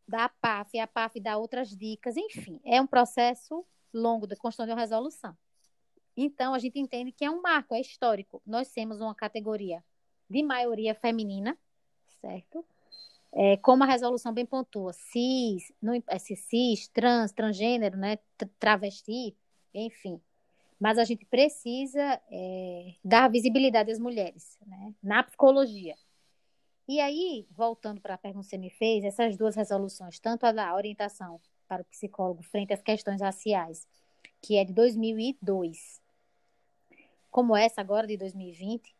da 0.05 0.27
PAF, 0.27 0.75
e 0.75 0.79
a 0.81 0.87
PAF 0.87 1.21
dá 1.21 1.37
outras 1.37 1.69
dicas, 1.69 2.17
enfim, 2.17 2.59
é 2.65 2.81
um 2.81 2.87
processo 2.87 3.65
longo 3.93 4.27
de 4.27 4.35
construção 4.35 4.65
de 4.65 4.73
uma 4.73 4.81
resolução. 4.81 5.37
Então, 6.21 6.53
a 6.53 6.59
gente 6.59 6.77
entende 6.77 7.13
que 7.13 7.23
é 7.23 7.31
um 7.31 7.41
marco, 7.41 7.73
é 7.73 7.79
histórico. 7.79 8.41
Nós 8.45 8.69
temos 8.69 8.99
uma 8.99 9.15
categoria 9.15 9.81
de 10.29 10.43
maioria 10.43 10.93
feminina, 10.93 11.57
certo? 12.19 12.65
É, 13.31 13.55
como 13.55 13.85
a 13.85 13.87
resolução 13.87 14.33
bem 14.33 14.45
pontua, 14.45 14.91
cis, 14.91 15.71
não, 15.81 15.93
é, 15.93 16.19
cis, 16.19 16.89
trans, 16.89 17.31
transgênero, 17.31 17.95
né, 17.95 18.19
travesti, 18.59 19.33
enfim. 19.73 20.19
Mas 20.77 20.97
a 20.97 21.05
gente 21.05 21.25
precisa 21.25 22.21
é, 22.29 22.95
dar 23.01 23.29
visibilidade 23.29 23.89
às 23.89 23.99
mulheres, 23.99 24.57
né, 24.67 24.93
na 25.01 25.23
psicologia. 25.23 25.95
E 26.85 26.99
aí, 26.99 27.47
voltando 27.49 28.01
para 28.01 28.15
a 28.15 28.17
pergunta 28.17 28.43
que 28.43 28.49
você 28.49 28.57
me 28.57 28.69
fez, 28.71 29.05
essas 29.05 29.37
duas 29.37 29.55
resoluções, 29.55 30.19
tanto 30.19 30.45
a 30.45 30.51
da 30.51 30.75
orientação 30.75 31.39
para 31.65 31.81
o 31.81 31.85
psicólogo 31.85 32.43
frente 32.43 32.73
às 32.73 32.81
questões 32.81 33.21
raciais, 33.21 33.87
que 34.41 34.57
é 34.57 34.65
de 34.65 34.73
2002, 34.73 35.98
como 37.31 37.55
essa 37.55 37.81
agora 37.81 38.07
de 38.07 38.17
2020, 38.17 38.95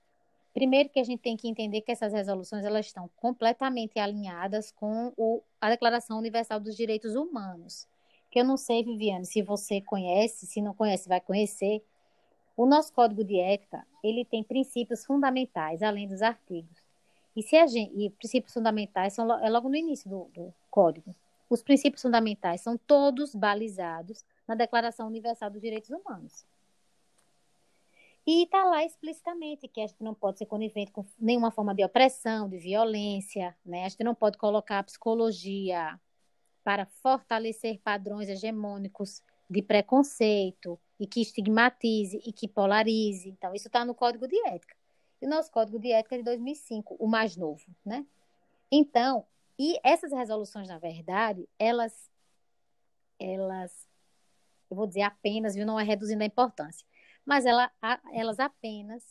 primeiro 0.53 0.89
que 0.89 0.99
a 0.99 1.03
gente 1.03 1.21
tem 1.21 1.37
que 1.37 1.47
entender 1.47 1.81
que 1.81 1.91
essas 1.91 2.13
resoluções 2.13 2.65
elas 2.65 2.85
estão 2.85 3.09
completamente 3.15 3.99
alinhadas 3.99 4.71
com 4.71 5.13
o, 5.17 5.41
a 5.59 5.69
Declaração 5.69 6.17
Universal 6.17 6.59
dos 6.59 6.75
Direitos 6.75 7.15
Humanos. 7.15 7.87
Que 8.29 8.39
eu 8.39 8.45
não 8.45 8.57
sei, 8.57 8.83
Viviane, 8.83 9.25
se 9.25 9.41
você 9.41 9.81
conhece, 9.81 10.45
se 10.45 10.61
não 10.61 10.73
conhece, 10.73 11.09
vai 11.09 11.19
conhecer. 11.19 11.83
O 12.55 12.65
nosso 12.65 12.93
Código 12.93 13.23
de 13.23 13.39
Ética, 13.39 13.85
ele 14.03 14.25
tem 14.25 14.43
princípios 14.43 15.05
fundamentais, 15.05 15.81
além 15.81 16.07
dos 16.07 16.21
artigos. 16.21 16.77
E, 17.35 17.41
se 17.41 17.55
a 17.55 17.65
gente, 17.65 17.93
e 17.97 18.09
princípios 18.09 18.53
fundamentais 18.53 19.13
são 19.13 19.31
é 19.43 19.49
logo 19.49 19.69
no 19.69 19.75
início 19.75 20.09
do, 20.09 20.25
do 20.33 20.53
código. 20.69 21.15
Os 21.49 21.63
princípios 21.63 22.01
fundamentais 22.01 22.61
são 22.61 22.77
todos 22.77 23.33
balizados 23.33 24.23
na 24.47 24.55
Declaração 24.55 25.07
Universal 25.07 25.49
dos 25.49 25.61
Direitos 25.61 25.89
Humanos. 25.89 26.45
E 28.27 28.43
está 28.43 28.63
lá 28.63 28.83
explicitamente 28.85 29.67
que 29.67 29.81
a 29.81 29.87
gente 29.87 30.03
não 30.03 30.13
pode 30.13 30.37
ser 30.37 30.45
conivente 30.45 30.91
com 30.91 31.05
nenhuma 31.17 31.51
forma 31.51 31.73
de 31.73 31.83
opressão, 31.83 32.47
de 32.47 32.57
violência, 32.57 33.55
né? 33.65 33.85
A 33.85 33.89
gente 33.89 34.03
não 34.03 34.13
pode 34.13 34.37
colocar 34.37 34.79
a 34.79 34.83
psicologia 34.83 35.99
para 36.63 36.85
fortalecer 36.85 37.79
padrões 37.79 38.29
hegemônicos 38.29 39.23
de 39.49 39.61
preconceito 39.61 40.79
e 40.99 41.07
que 41.07 41.21
estigmatize 41.21 42.21
e 42.25 42.31
que 42.31 42.47
polarize. 42.47 43.29
Então, 43.29 43.55
isso 43.55 43.67
está 43.67 43.83
no 43.83 43.95
Código 43.95 44.27
de 44.27 44.37
Ética. 44.47 44.75
E 45.21 45.25
o 45.25 45.29
nosso 45.29 45.51
Código 45.51 45.79
de 45.79 45.91
Ética 45.91 46.15
é 46.15 46.17
de 46.19 46.23
2005, 46.25 46.95
o 46.99 47.07
mais 47.07 47.35
novo, 47.35 47.65
né? 47.83 48.05
Então, 48.71 49.25
e 49.57 49.77
essas 49.83 50.11
resoluções, 50.11 50.67
na 50.67 50.77
verdade, 50.77 51.49
elas, 51.57 52.09
elas, 53.19 53.87
eu 54.69 54.77
vou 54.77 54.87
dizer 54.87 55.01
apenas, 55.01 55.55
viu, 55.55 55.65
não 55.65 55.79
é 55.79 55.83
reduzindo 55.83 56.21
a 56.21 56.25
importância, 56.25 56.85
mas 57.25 57.45
ela, 57.45 57.71
elas 58.13 58.39
apenas 58.39 59.03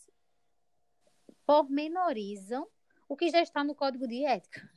pormenorizam 1.45 2.67
o 3.07 3.15
que 3.15 3.29
já 3.29 3.41
está 3.41 3.63
no 3.63 3.73
Código 3.73 4.07
de 4.07 4.23
Ética. 4.23 4.69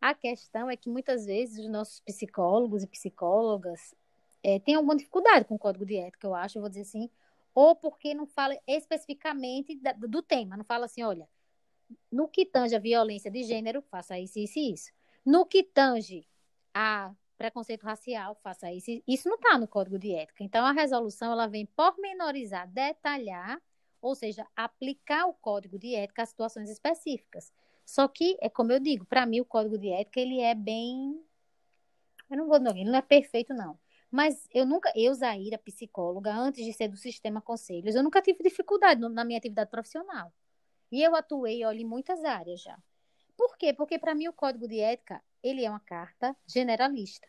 A 0.00 0.14
questão 0.14 0.68
é 0.68 0.76
que 0.76 0.88
muitas 0.88 1.26
vezes 1.26 1.58
os 1.58 1.70
nossos 1.70 2.00
psicólogos 2.00 2.82
e 2.82 2.86
psicólogas 2.86 3.94
é, 4.42 4.58
têm 4.58 4.74
alguma 4.74 4.96
dificuldade 4.96 5.44
com 5.44 5.54
o 5.54 5.58
Código 5.58 5.86
de 5.86 5.96
Ética, 5.96 6.26
eu 6.26 6.34
acho, 6.34 6.58
eu 6.58 6.62
vou 6.62 6.68
dizer 6.68 6.82
assim, 6.82 7.10
ou 7.54 7.74
porque 7.74 8.14
não 8.14 8.26
fala 8.26 8.56
especificamente 8.66 9.74
da, 9.76 9.92
do 9.92 10.22
tema, 10.22 10.56
não 10.56 10.64
fala 10.64 10.84
assim, 10.86 11.02
olha, 11.02 11.28
no 12.10 12.28
que 12.28 12.44
tange 12.44 12.74
a 12.74 12.78
violência 12.78 13.30
de 13.30 13.42
gênero, 13.44 13.80
faça 13.82 14.18
isso, 14.18 14.38
isso 14.38 14.58
e 14.58 14.72
isso. 14.72 14.92
No 15.24 15.46
que 15.46 15.62
tange 15.62 16.26
a 16.74 17.14
preconceito 17.36 17.84
racial, 17.84 18.34
faça 18.42 18.72
isso. 18.72 19.02
Isso 19.06 19.28
não 19.28 19.36
está 19.36 19.58
no 19.58 19.68
Código 19.68 19.98
de 19.98 20.14
Ética. 20.14 20.42
Então, 20.42 20.64
a 20.64 20.72
resolução 20.72 21.32
ela 21.32 21.46
vem 21.46 21.66
pormenorizar, 21.66 22.68
detalhar, 22.68 23.60
ou 24.00 24.14
seja, 24.14 24.46
aplicar 24.54 25.26
o 25.26 25.34
Código 25.34 25.78
de 25.78 25.94
Ética 25.94 26.22
a 26.22 26.26
situações 26.26 26.70
específicas. 26.70 27.52
Só 27.84 28.08
que, 28.08 28.36
é 28.40 28.48
como 28.48 28.72
eu 28.72 28.80
digo, 28.80 29.04
para 29.04 29.26
mim 29.26 29.40
o 29.40 29.44
Código 29.44 29.78
de 29.78 29.88
Ética 29.88 30.20
ele 30.20 30.40
é 30.40 30.54
bem, 30.54 31.20
eu 32.30 32.36
não 32.36 32.48
vou 32.48 32.58
não, 32.58 32.72
ele 32.72 32.90
não 32.90 32.98
é 32.98 33.02
perfeito 33.02 33.54
não, 33.54 33.78
Mas 34.10 34.48
eu 34.52 34.66
nunca, 34.66 34.92
eu, 34.96 35.14
Zaira, 35.14 35.58
psicóloga, 35.58 36.34
antes 36.34 36.64
de 36.64 36.72
ser 36.72 36.88
do 36.88 36.96
sistema 36.96 37.40
conselhos, 37.40 37.94
eu 37.94 38.02
nunca 38.02 38.20
tive 38.20 38.42
dificuldade 38.42 39.00
na 39.00 39.24
minha 39.24 39.38
atividade 39.38 39.70
profissional. 39.70 40.32
E 40.90 41.02
eu 41.02 41.14
atuei, 41.14 41.64
olha, 41.64 41.80
em 41.80 41.84
muitas 41.84 42.24
áreas 42.24 42.60
já. 42.62 42.78
Por 43.56 43.60
quê? 43.60 43.72
Porque 43.72 43.98
para 43.98 44.14
mim 44.14 44.28
o 44.28 44.34
código 44.34 44.68
de 44.68 44.78
ética, 44.78 45.22
ele 45.42 45.64
é 45.64 45.70
uma 45.70 45.80
carta 45.80 46.36
generalista. 46.46 47.26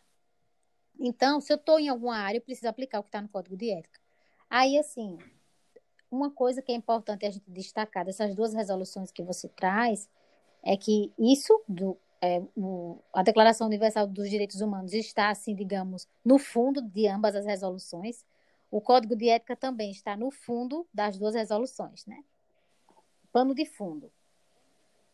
Então, 1.00 1.40
se 1.40 1.50
eu 1.50 1.56
estou 1.56 1.80
em 1.80 1.88
alguma 1.88 2.18
área, 2.18 2.36
eu 2.36 2.42
preciso 2.42 2.68
aplicar 2.68 2.98
o 2.98 3.02
que 3.02 3.08
está 3.08 3.22
no 3.22 3.30
código 3.30 3.56
de 3.56 3.70
ética. 3.70 3.98
Aí, 4.50 4.78
assim, 4.78 5.16
uma 6.10 6.30
coisa 6.30 6.60
que 6.60 6.70
é 6.70 6.74
importante 6.74 7.24
a 7.24 7.30
gente 7.30 7.50
destacar 7.50 8.04
dessas 8.04 8.34
duas 8.34 8.52
resoluções 8.52 9.10
que 9.10 9.22
você 9.22 9.48
traz 9.48 10.06
é 10.62 10.76
que 10.76 11.10
isso 11.18 11.62
do 11.66 11.96
é, 12.20 12.42
o, 12.54 13.02
a 13.14 13.22
Declaração 13.22 13.66
Universal 13.66 14.06
dos 14.06 14.28
Direitos 14.28 14.60
Humanos 14.60 14.92
está, 14.92 15.30
assim, 15.30 15.54
digamos, 15.54 16.06
no 16.22 16.38
fundo 16.38 16.82
de 16.82 17.08
ambas 17.08 17.34
as 17.34 17.46
resoluções. 17.46 18.22
O 18.70 18.82
Código 18.82 19.16
de 19.16 19.30
Ética 19.30 19.56
também 19.56 19.90
está 19.90 20.14
no 20.14 20.30
fundo 20.30 20.86
das 20.92 21.16
duas 21.16 21.34
resoluções, 21.34 22.04
né? 22.04 22.22
Pano 23.32 23.54
de 23.54 23.64
fundo. 23.64 24.12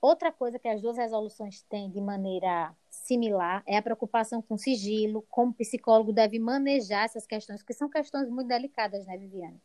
Outra 0.05 0.31
coisa 0.31 0.59
que 0.59 0.69
as 0.69 0.83
duas 0.83 0.99
resoluções 0.99 1.63
têm 1.63 1.91
de 1.91 1.99
maneira 1.99 2.77
similar 2.91 3.63
é 3.67 3.79
a 3.79 3.83
preocupação 3.83 4.43
com 4.43 4.59
sigilo, 4.59 5.25
como 5.31 5.53
o 5.53 5.55
psicólogo 5.55 6.13
deve 6.13 6.39
manejar 6.39 7.07
essas 7.07 7.27
questões, 7.27 7.63
que 7.63 7.73
são 7.73 7.89
questões 7.89 8.29
muito 8.29 8.49
delicadas, 8.49 9.07
né, 9.07 9.17
Viviane? 9.17 9.59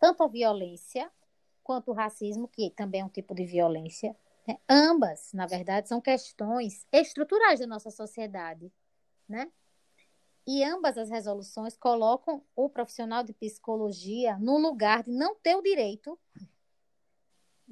Tanto 0.00 0.22
a 0.22 0.28
violência 0.28 1.12
quanto 1.62 1.90
o 1.90 1.94
racismo, 1.94 2.48
que 2.48 2.70
também 2.70 3.02
é 3.02 3.04
um 3.04 3.08
tipo 3.10 3.34
de 3.34 3.44
violência, 3.44 4.16
né? 4.48 4.56
Ambas, 4.66 5.30
na 5.34 5.46
verdade, 5.46 5.90
são 5.90 6.00
questões 6.00 6.86
estruturais 6.90 7.60
da 7.60 7.66
nossa 7.66 7.90
sociedade, 7.90 8.72
né? 9.28 9.52
E 10.46 10.64
ambas 10.64 10.96
as 10.96 11.10
resoluções 11.10 11.76
colocam 11.76 12.42
o 12.56 12.70
profissional 12.70 13.22
de 13.22 13.34
psicologia 13.34 14.38
no 14.38 14.56
lugar 14.56 15.02
de 15.02 15.10
não 15.10 15.34
ter 15.34 15.54
o 15.54 15.60
direito 15.60 16.18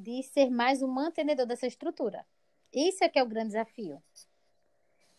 de 0.01 0.23
ser 0.23 0.51
mais 0.51 0.83
um 0.83 0.89
mantenedor 0.89 1.47
dessa 1.47 1.67
estrutura. 1.67 2.27
Isso 2.73 3.05
é 3.05 3.09
que 3.09 3.19
é 3.19 3.23
o 3.23 3.29
grande 3.29 3.49
desafio. 3.49 4.03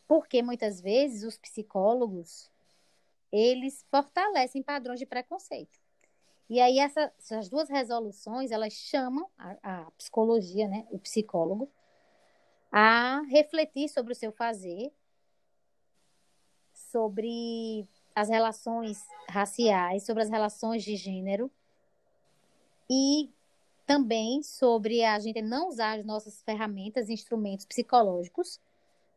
Porque 0.07 0.41
muitas 0.41 0.81
vezes 0.81 1.23
os 1.23 1.37
psicólogos 1.37 2.49
eles 3.31 3.85
fortalecem 3.89 4.61
padrões 4.61 4.99
de 4.99 5.05
preconceito. 5.05 5.79
E 6.49 6.59
aí 6.59 6.79
essa, 6.79 7.13
essas 7.17 7.47
duas 7.47 7.69
resoluções, 7.69 8.51
elas 8.51 8.73
chamam 8.73 9.29
a, 9.37 9.85
a 9.85 9.91
psicologia, 9.91 10.67
né, 10.67 10.85
o 10.91 10.99
psicólogo, 10.99 11.71
a 12.69 13.21
refletir 13.29 13.87
sobre 13.87 14.11
o 14.11 14.15
seu 14.15 14.31
fazer, 14.33 14.91
sobre 16.73 17.87
as 18.13 18.27
relações 18.27 19.07
raciais, 19.29 20.05
sobre 20.05 20.23
as 20.23 20.29
relações 20.29 20.83
de 20.83 20.97
gênero 20.97 21.49
e 22.89 23.31
também 23.85 24.41
sobre 24.43 25.03
a 25.03 25.19
gente 25.19 25.41
não 25.41 25.69
usar 25.69 25.99
as 25.99 26.05
nossas 26.05 26.41
ferramentas 26.41 27.09
e 27.09 27.13
instrumentos 27.13 27.65
psicológicos, 27.65 28.59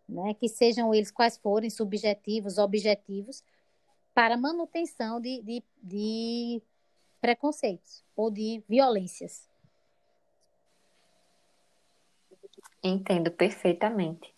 né, 0.08 0.34
que 0.34 0.48
sejam 0.48 0.92
eles 0.92 1.10
quais 1.10 1.36
forem, 1.36 1.70
subjetivos, 1.70 2.58
objetivos, 2.58 3.42
para 4.12 4.36
manutenção 4.36 5.20
de, 5.20 5.42
de, 5.42 5.62
de 5.82 6.62
preconceitos 7.20 8.04
ou 8.14 8.30
de 8.30 8.62
violências. 8.68 9.48
Entendo 12.82 13.30
perfeitamente. 13.30 14.34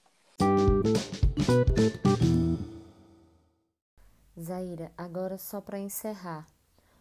Zaira, 4.39 4.93
agora 4.97 5.37
só 5.37 5.61
para 5.61 5.79
encerrar, 5.79 6.47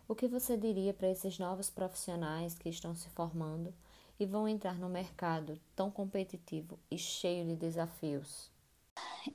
o 0.07 0.15
que 0.15 0.27
você 0.27 0.55
diria 0.55 0.93
para 0.93 1.09
esses 1.09 1.39
novos 1.39 1.69
profissionais 1.69 2.57
que 2.57 2.69
estão 2.69 2.95
se 2.95 3.09
formando 3.09 3.73
e 4.19 4.25
vão 4.25 4.47
entrar 4.47 4.77
no 4.77 4.87
mercado 4.87 5.59
tão 5.75 5.89
competitivo 5.91 6.77
e 6.89 6.97
cheio 6.97 7.45
de 7.45 7.55
desafios? 7.55 8.51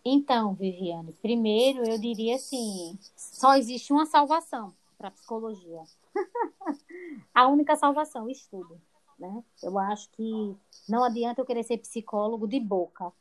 Então, 0.04 0.54
Viviane, 0.54 1.12
primeiro 1.20 1.84
eu 1.88 1.98
diria 1.98 2.36
assim: 2.36 2.98
só 3.16 3.56
existe 3.56 3.92
uma 3.92 4.06
salvação 4.06 4.72
para 4.96 5.08
a 5.08 5.10
psicologia, 5.10 5.82
a 7.34 7.48
única 7.48 7.76
salvação, 7.76 8.28
estudo. 8.28 8.80
Né? 9.18 9.44
Eu 9.62 9.78
acho 9.78 10.08
que 10.10 10.56
não 10.88 11.04
adianta 11.04 11.40
eu 11.40 11.46
querer 11.46 11.62
ser 11.62 11.78
psicólogo 11.78 12.48
de 12.48 12.58
boca. 12.58 13.12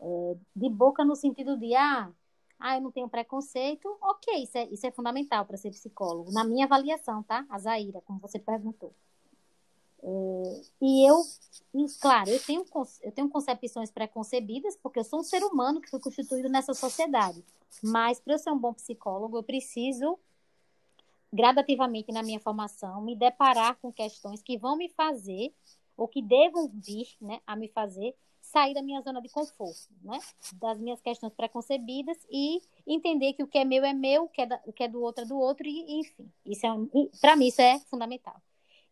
É, 0.00 0.36
de 0.54 0.68
boca 0.68 1.04
no 1.04 1.14
sentido 1.14 1.56
de, 1.56 1.74
ah, 1.74 2.10
ah, 2.66 2.78
eu 2.78 2.80
não 2.80 2.90
tenho 2.90 3.06
preconceito. 3.10 3.94
Ok, 4.00 4.42
isso 4.42 4.56
é, 4.56 4.64
isso 4.70 4.86
é 4.86 4.90
fundamental 4.90 5.44
para 5.44 5.58
ser 5.58 5.68
psicólogo. 5.68 6.32
Na 6.32 6.44
minha 6.44 6.64
avaliação, 6.64 7.22
tá? 7.22 7.44
A 7.50 7.58
Zaira, 7.58 8.00
como 8.06 8.18
você 8.18 8.38
perguntou. 8.38 8.90
É, 10.02 10.60
e 10.80 11.06
eu, 11.06 11.22
claro, 12.00 12.30
eu 12.30 12.42
tenho, 12.42 12.64
eu 13.02 13.12
tenho 13.12 13.28
concepções 13.28 13.90
preconcebidas, 13.90 14.78
porque 14.82 14.98
eu 14.98 15.04
sou 15.04 15.20
um 15.20 15.22
ser 15.22 15.44
humano 15.44 15.78
que 15.78 15.90
foi 15.90 16.00
constituído 16.00 16.48
nessa 16.48 16.72
sociedade. 16.72 17.44
Mas 17.82 18.18
para 18.18 18.32
eu 18.32 18.38
ser 18.38 18.50
um 18.50 18.58
bom 18.58 18.72
psicólogo, 18.72 19.36
eu 19.36 19.42
preciso 19.42 20.18
gradativamente 21.30 22.12
na 22.12 22.22
minha 22.22 22.40
formação, 22.40 23.02
me 23.02 23.14
deparar 23.14 23.76
com 23.76 23.92
questões 23.92 24.40
que 24.40 24.56
vão 24.56 24.74
me 24.74 24.88
fazer, 24.88 25.52
ou 25.98 26.08
que 26.08 26.22
devam 26.22 26.70
vir 26.72 27.08
né, 27.20 27.42
a 27.46 27.54
me 27.54 27.68
fazer 27.68 28.14
sair 28.54 28.72
da 28.72 28.80
minha 28.80 29.00
zona 29.02 29.20
de 29.20 29.28
conforto, 29.28 29.88
né? 30.00 30.16
das 30.60 30.78
minhas 30.78 31.00
questões 31.00 31.34
preconcebidas 31.34 32.16
e 32.30 32.62
entender 32.86 33.32
que 33.32 33.42
o 33.42 33.48
que 33.48 33.58
é 33.58 33.64
meu 33.64 33.84
é 33.84 33.92
meu, 33.92 34.24
o 34.24 34.28
que 34.28 34.42
é, 34.42 34.46
da, 34.46 34.62
o 34.64 34.72
que 34.72 34.84
é 34.84 34.88
do 34.88 35.02
outro 35.02 35.24
é 35.24 35.26
do 35.26 35.36
outro, 35.36 35.66
e 35.66 36.00
enfim, 36.00 36.32
isso 36.46 36.64
é 36.64 36.72
um, 36.72 36.88
para 37.20 37.34
mim 37.34 37.48
isso 37.48 37.60
é 37.60 37.80
fundamental. 37.80 38.40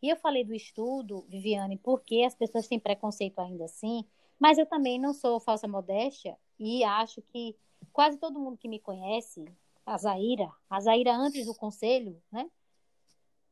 E 0.02 0.08
eu 0.08 0.16
falei 0.16 0.42
do 0.44 0.52
estudo, 0.52 1.24
Viviane, 1.28 1.78
porque 1.78 2.24
as 2.26 2.34
pessoas 2.34 2.66
têm 2.66 2.80
preconceito 2.80 3.38
ainda 3.38 3.66
assim, 3.66 4.04
mas 4.36 4.58
eu 4.58 4.66
também 4.66 4.98
não 4.98 5.14
sou 5.14 5.38
falsa 5.38 5.68
modéstia 5.68 6.36
e 6.58 6.82
acho 6.82 7.22
que 7.22 7.56
quase 7.92 8.18
todo 8.18 8.40
mundo 8.40 8.58
que 8.58 8.66
me 8.66 8.80
conhece 8.80 9.44
a 9.86 9.96
Zaira, 9.96 10.50
a 10.68 10.80
Zaira 10.80 11.14
antes 11.14 11.46
do 11.46 11.54
conselho, 11.54 12.20
né? 12.32 12.50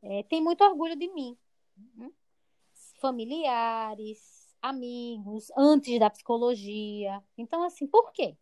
É, 0.02 0.24
tem 0.24 0.42
muito 0.42 0.64
orgulho 0.64 0.96
de 0.96 1.06
mim. 1.12 1.36
Né? 1.94 2.10
Familiares, 3.00 4.39
amigos, 4.62 5.50
antes 5.56 5.98
da 5.98 6.10
psicologia. 6.10 7.22
Então, 7.36 7.62
assim, 7.62 7.86
por 7.86 8.12
quê? 8.12 8.36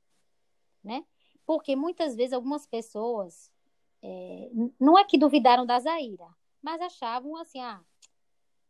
Né? 0.83 1.05
Porque 1.47 1.77
muitas 1.77 2.15
vezes 2.15 2.33
algumas 2.33 2.67
pessoas 2.67 3.51
é, 4.03 4.51
não 4.79 4.99
é 4.99 5.05
que 5.05 5.19
duvidaram 5.19 5.67
da 5.67 5.79
Zaira, 5.79 6.29
mas 6.63 6.81
achavam 6.81 7.37
assim, 7.37 7.61
ah, 7.61 7.81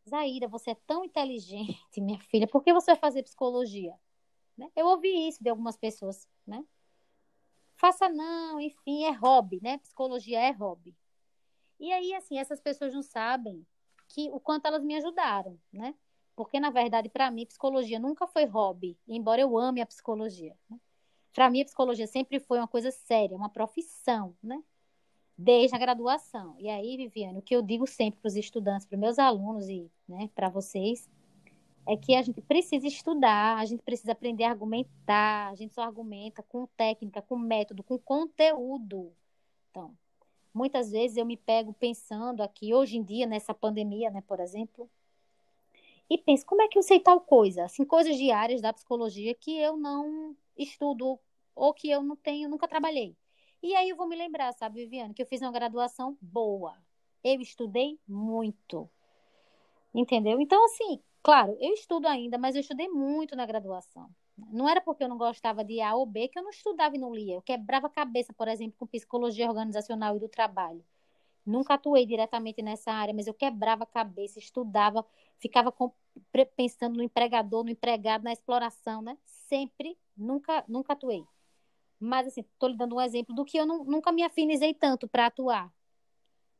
Zaira, 0.08 0.48
você 0.48 0.70
é 0.70 0.76
tão 0.87 1.04
inteligente, 1.04 1.78
minha 2.00 2.20
filha, 2.20 2.46
por 2.46 2.62
que 2.62 2.72
você 2.72 2.92
vai 2.92 3.00
fazer 3.00 3.22
psicologia? 3.22 3.94
Né? 4.56 4.70
Eu 4.74 4.87
ouvi 4.87 5.28
isso 5.28 5.42
de 5.42 5.50
algumas 5.50 5.76
pessoas, 5.76 6.26
né? 6.46 6.64
faça 7.78 8.08
não, 8.08 8.61
enfim, 8.61 9.04
é 9.04 9.12
hobby, 9.12 9.61
né? 9.62 9.78
Psicologia 9.78 10.40
é 10.40 10.50
hobby. 10.50 10.94
E 11.78 11.92
aí, 11.92 12.12
assim, 12.12 12.38
essas 12.38 12.61
pessoas 12.61 12.92
não 12.92 13.02
sabem 13.02 13.64
que 14.08 14.28
o 14.32 14.40
quanto 14.40 14.66
elas 14.66 14.82
me 14.82 14.96
ajudaram, 14.96 15.58
né? 15.72 15.94
Porque, 16.38 16.61
na 16.61 16.70
verdade, 16.70 17.09
para 17.09 17.33
mim, 17.33 17.44
psicologia 17.44 17.98
nunca 17.98 18.24
foi 18.24 18.44
hobby, 18.44 18.96
embora 19.09 19.40
eu 19.40 19.59
ame 19.59 19.81
a 19.81 19.87
psicologia. 19.87 20.57
Né? 20.70 20.79
Para 21.35 21.51
mim, 21.51 21.62
a 21.62 21.64
psicologia 21.64 22.07
sempre 22.07 22.38
foi 22.38 22.59
uma 22.59 22.68
coisa 22.68 22.92
séria, 22.92 23.37
uma 23.37 23.48
profissão, 23.48 24.37
né? 24.40 24.62
Desde 25.37 25.74
a 25.74 25.79
graduação. 25.81 26.55
E 26.57 26.68
aí, 26.68 26.96
Viviane, 26.96 27.40
o 27.40 27.42
que 27.42 27.57
eu 27.57 27.61
digo 27.61 27.88
sempre 27.88 28.20
para 28.20 28.29
os 28.29 28.37
estudantes, 28.37 28.87
para 28.87 28.96
meus 28.96 29.18
alunos 29.18 29.68
e 29.68 29.90
né, 30.09 30.31
para 30.33 30.48
vocês, 30.48 31.11
é 31.85 31.96
que 31.96 32.14
a 32.14 32.22
gente 32.22 32.40
precisa 32.40 32.87
estudar, 32.87 33.59
a 33.59 33.64
gente 33.64 33.83
precisa 33.83 34.12
aprender 34.12 34.44
a 34.44 34.51
argumentar, 34.51 35.48
a 35.48 35.57
gente 35.57 35.74
só 35.74 35.83
argumenta 35.83 36.40
com 36.44 36.68
técnica, 36.77 37.20
com 37.20 37.37
método, 37.37 37.83
com 37.83 37.98
conteúdo. 37.98 39.12
Então, 39.72 39.92
muitas 40.55 40.92
vezes 40.92 41.16
eu 41.16 41.27
me 41.27 41.37
pego 41.37 41.73
pensando 41.73 42.44
aqui, 42.44 42.73
hoje 42.73 42.96
em 42.96 43.02
dia, 43.02 43.27
nessa 43.27 43.52
pandemia, 43.52 44.08
né, 44.08 44.21
por 44.21 44.38
exemplo, 44.38 44.88
e 46.11 46.19
penso, 46.19 46.46
como 46.46 46.63
é 46.63 46.69
que 46.69 46.79
eu 46.79 46.83
sei 46.83 47.00
tal 47.00 47.21
coisa? 47.21 47.65
Assim, 47.65 47.85
coisas 47.85 48.17
diárias 48.17 48.61
da 48.61 48.73
psicologia 48.73 49.35
que 49.35 49.59
eu 49.59 49.77
não 49.77 50.37
estudo 50.56 51.19
ou 51.54 51.75
que 51.75 51.90
eu 51.90 52.02
não 52.02 52.17
tenho, 52.17 52.48
nunca 52.48 52.69
trabalhei. 52.69 53.17
E 53.63 53.75
aí 53.75 53.88
eu 53.90 53.96
vou 53.96 54.06
me 54.06 54.17
lembrar, 54.17 54.52
sabe, 54.52 54.83
Viviane, 54.85 55.15
que 55.15 55.23
eu 55.23 55.27
fiz 55.27 55.42
uma 55.42 55.52
graduação 55.52 56.17
boa. 56.21 56.75
Eu 57.23 57.40
estudei 57.40 57.98
muito. 58.06 58.88
Entendeu? 59.92 60.40
Então, 60.40 60.65
assim, 60.65 61.02
Claro, 61.23 61.56
eu 61.61 61.75
estudo 61.75 62.06
ainda, 62.06 62.38
mas 62.38 62.54
eu 62.54 62.61
estudei 62.61 62.88
muito 62.88 63.37
na 63.37 63.44
graduação. 63.44 64.09
Não 64.50 64.69
era 64.69 64.81
porque 64.81 65.04
eu 65.04 65.09
não 65.09 65.19
gostava 65.19 65.63
de 65.65 65.79
A 65.81 65.94
ou 65.94 66.06
B 66.06 66.29
que 66.29 66.38
eu 66.38 66.42
não 66.42 66.48
estudava 66.48 66.96
e 66.96 66.98
não 66.98 67.15
lia. 67.15 67.35
Eu 67.35 67.42
quebrava 67.42 67.87
a 67.87 67.90
cabeça, 67.90 68.33
por 68.33 68.48
exemplo, 68.48 68.77
com 68.79 68.87
psicologia 68.87 69.46
organizacional 69.46 70.17
e 70.17 70.21
do 70.21 70.29
trabalho. 70.29 70.83
Nunca 71.44 71.75
atuei 71.75 72.06
diretamente 72.06 72.63
nessa 72.63 72.92
área, 72.92 73.13
mas 73.13 73.27
eu 73.27 73.35
quebrava 73.35 73.83
a 73.83 73.87
cabeça, 73.87 74.38
estudava, 74.38 75.04
ficava 75.38 75.70
com, 75.72 75.92
pensando 76.56 76.96
no 76.96 77.02
empregador, 77.02 77.64
no 77.64 77.70
empregado, 77.70 78.24
na 78.24 78.32
exploração, 78.32 79.02
né? 79.02 79.16
Sempre, 79.24 79.96
nunca, 80.16 80.64
nunca 80.68 80.92
atuei. 80.92 81.24
Mas, 81.98 82.26
assim, 82.28 82.40
estou 82.40 82.68
lhe 82.68 82.76
dando 82.76 82.96
um 82.96 83.00
exemplo 83.00 83.34
do 83.34 83.44
que 83.44 83.58
eu 83.58 83.66
não, 83.66 83.84
nunca 83.84 84.12
me 84.12 84.22
afinizei 84.22 84.72
tanto 84.74 85.08
para 85.08 85.26
atuar. 85.26 85.72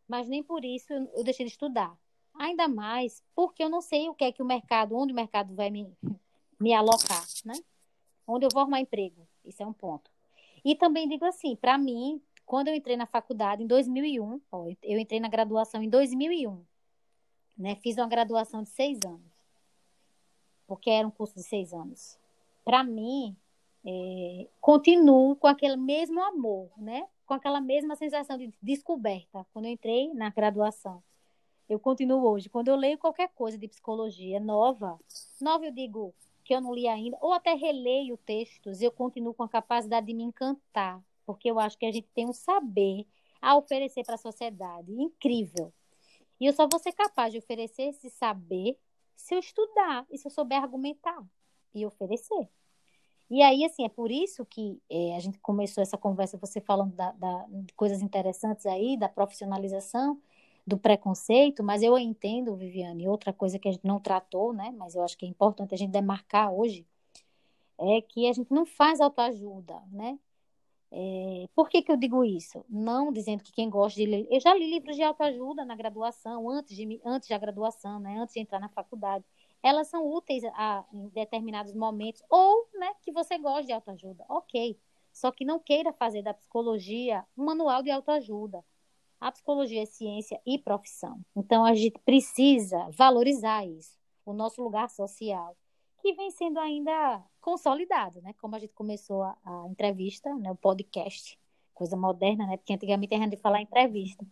Mas 0.07 0.29
nem 0.29 0.43
por 0.43 0.65
isso 0.65 0.93
eu, 0.93 1.11
eu 1.15 1.25
deixei 1.25 1.47
de 1.47 1.53
estudar. 1.53 1.97
Ainda 2.35 2.69
mais 2.69 3.23
porque 3.35 3.63
eu 3.63 3.69
não 3.69 3.81
sei 3.81 4.09
o 4.09 4.15
que 4.15 4.25
é 4.25 4.33
que 4.33 4.43
o 4.43 4.47
mercado, 4.47 4.97
onde 4.97 5.13
o 5.13 5.17
mercado 5.17 5.55
vai 5.55 5.71
me, 5.71 5.93
me 6.59 6.73
alocar, 6.73 7.25
né? 7.45 7.55
Onde 8.27 8.47
eu 8.47 8.51
vou 8.53 8.63
arrumar 8.63 8.81
emprego. 8.81 9.29
Isso 9.45 9.63
é 9.63 9.67
um 9.67 9.73
ponto. 9.73 10.11
E 10.65 10.75
também 10.75 11.09
digo 11.09 11.25
assim, 11.25 11.57
para 11.57 11.79
mim, 11.79 12.21
quando 12.45 12.69
eu 12.69 12.75
entrei 12.75 12.97
na 12.97 13.07
faculdade 13.07 13.63
em 13.63 13.67
2001, 13.67 14.41
ó, 14.51 14.67
eu 14.83 14.99
entrei 14.99 15.21
na 15.21 15.29
graduação 15.29 15.83
em 15.83 15.89
2001, 15.89 16.65
né? 17.59 17.75
Fiz 17.77 17.97
uma 17.97 18.07
graduação 18.07 18.63
de 18.63 18.69
seis 18.71 18.99
anos, 19.05 19.33
porque 20.67 20.91
era 20.91 21.07
um 21.07 21.11
curso 21.11 21.35
de 21.35 21.43
seis 21.43 21.73
anos. 21.73 22.19
Para 22.65 22.85
mim, 22.85 23.37
é, 23.85 24.47
continuo 24.61 25.35
com 25.37 25.47
aquele 25.47 25.77
mesmo 25.77 26.23
amor, 26.23 26.71
né? 26.77 27.07
Com 27.27 27.35
aquela 27.35 27.61
mesma 27.61 27.97
sensação 27.97 28.39
de 28.39 28.53
descoberta 28.63 29.47
quando 29.53 29.67
eu 29.67 29.73
entrei 29.73 30.13
na 30.15 30.31
graduação. 30.31 31.03
Eu 31.69 31.79
continuo 31.79 32.27
hoje. 32.27 32.49
Quando 32.49 32.69
eu 32.69 32.77
leio 32.77 32.97
qualquer 32.97 33.29
coisa 33.31 33.59
de 33.59 33.69
psicologia 33.69 34.41
nova, 34.41 34.99
nova 35.41 35.67
eu 35.67 35.73
digo 35.73 36.15
que 36.45 36.55
eu 36.55 36.63
não 36.63 36.75
li 36.75 36.89
ainda, 36.89 37.19
ou 37.21 37.35
até 37.35 37.53
releio 37.53 38.17
textos, 38.17 38.81
eu 38.81 38.91
continuo 38.91 39.35
com 39.35 39.43
a 39.43 39.49
capacidade 39.49 40.07
de 40.07 40.15
me 40.15 40.23
encantar, 40.23 40.99
porque 41.27 41.51
eu 41.51 41.59
acho 41.59 41.77
que 41.77 41.85
a 41.85 41.93
gente 41.93 42.09
tem 42.15 42.27
um 42.27 42.33
saber 42.33 43.07
a 43.41 43.55
oferecer 43.55 44.03
para 44.03 44.15
a 44.15 44.19
sociedade 44.19 44.91
incrível. 44.93 45.71
E 46.41 46.47
eu 46.47 46.53
só 46.53 46.69
vou 46.69 46.79
ser 46.79 46.93
capaz 46.93 47.33
de 47.33 47.39
oferecer 47.39 47.83
esse 47.83 48.11
saber 48.11 48.79
se 49.17 49.35
eu 49.35 49.39
estudar 49.41 50.07
e 50.11 50.19
se 50.19 50.27
eu 50.27 50.31
souber 50.31 50.63
argumentar 50.63 51.23
e 51.75 51.85
oferecer. 51.85 52.49
E 53.31 53.43
aí, 53.43 53.65
assim, 53.65 53.85
é 53.85 53.89
por 53.89 54.11
isso 54.11 54.45
que 54.47 54.81
é, 54.89 55.17
a 55.17 55.21
gente 55.21 55.39
começou 55.41 55.83
essa 55.83 55.99
conversa, 55.99 56.39
você 56.39 56.61
falando 56.61 56.95
da, 56.95 57.13
da, 57.13 57.47
de 57.49 57.75
coisas 57.75 58.01
interessantes 58.01 58.65
aí, 58.65 58.97
da 58.97 59.09
profissionalização, 59.09 60.19
do 60.67 60.79
preconceito, 60.79 61.63
mas 61.63 61.83
eu 61.83 61.99
entendo, 61.99 62.57
Viviane, 62.57 63.09
outra 63.09 63.33
coisa 63.33 63.59
que 63.59 63.69
a 63.69 63.73
gente 63.73 63.87
não 63.87 64.01
tratou, 64.01 64.53
né, 64.53 64.71
mas 64.77 64.95
eu 64.95 65.03
acho 65.03 65.17
que 65.17 65.27
é 65.27 65.29
importante 65.29 65.75
a 65.75 65.79
gente 65.79 65.91
demarcar 65.91 66.53
hoje, 66.53 66.87
é 67.79 68.01
que 68.03 68.29
a 68.29 68.33
gente 68.33 68.53
não 68.53 68.67
faz 68.67 69.01
autoajuda, 69.01 69.81
né? 69.93 70.19
É, 70.91 71.49
por 71.55 71.69
que, 71.69 71.83
que 71.83 71.93
eu 71.93 71.97
digo 71.97 72.25
isso? 72.25 72.65
Não 72.69 73.13
dizendo 73.13 73.43
que 73.43 73.53
quem 73.53 73.69
gosta 73.69 74.01
de 74.01 74.07
ler. 74.07 74.27
Eu 74.31 74.41
já 74.41 74.55
li 74.55 74.71
livros 74.71 74.97
de 74.97 75.03
autoajuda 75.03 75.65
na 75.65 75.77
graduação, 75.77 76.49
antes, 76.49 76.75
de, 76.77 77.01
antes 77.05 77.29
da 77.29 77.39
graduação, 77.39 78.01
né, 78.01 78.19
antes 78.19 78.35
de 78.35 78.41
entrar 78.41 78.59
na 78.59 78.69
faculdade 78.69 79.25
elas 79.63 79.89
são 79.89 80.07
úteis 80.07 80.45
a, 80.55 80.85
em 80.93 81.09
determinados 81.09 81.75
momentos, 81.75 82.23
ou 82.29 82.69
né, 82.75 82.93
que 83.03 83.13
você 83.13 83.39
goste 83.39 83.67
de 83.67 83.73
autoajuda, 83.73 84.25
ok. 84.29 84.79
Só 85.13 85.33
que 85.33 85.45
não 85.45 85.59
queira 85.59 85.93
fazer 85.93 86.23
da 86.23 86.35
psicologia 86.35 87.25
um 87.37 87.45
manual 87.45 87.83
de 87.83 87.91
autoajuda. 87.91 88.65
A 89.21 89.33
psicologia 89.33 89.83
é 89.83 89.87
ciência 89.87 90.41
e 90.47 90.59
profissão. 90.59 91.21
Então 91.35 91.65
a 91.65 91.75
gente 91.75 91.99
precisa 92.05 92.89
valorizar 92.91 93.67
isso, 93.67 93.99
o 94.25 94.33
nosso 94.33 94.63
lugar 94.63 94.89
social, 94.89 95.57
que 96.09 96.15
vem 96.15 96.31
sendo 96.31 96.59
ainda 96.59 97.23
consolidado, 97.39 98.23
né? 98.23 98.33
Como 98.41 98.57
a 98.57 98.59
gente 98.59 98.73
começou 98.73 99.23
a, 99.23 99.37
a 99.45 99.69
entrevista, 99.69 100.35
né? 100.37 100.51
o 100.51 100.57
podcast, 100.57 101.39
coisa 101.75 101.99
moderna, 101.99 102.47
né? 102.47 102.57
Porque 102.57 102.73
antigamente 102.73 103.15
a 103.15 103.19
gente 103.19 103.37
falar 103.37 103.61
entrevista. 103.61 104.25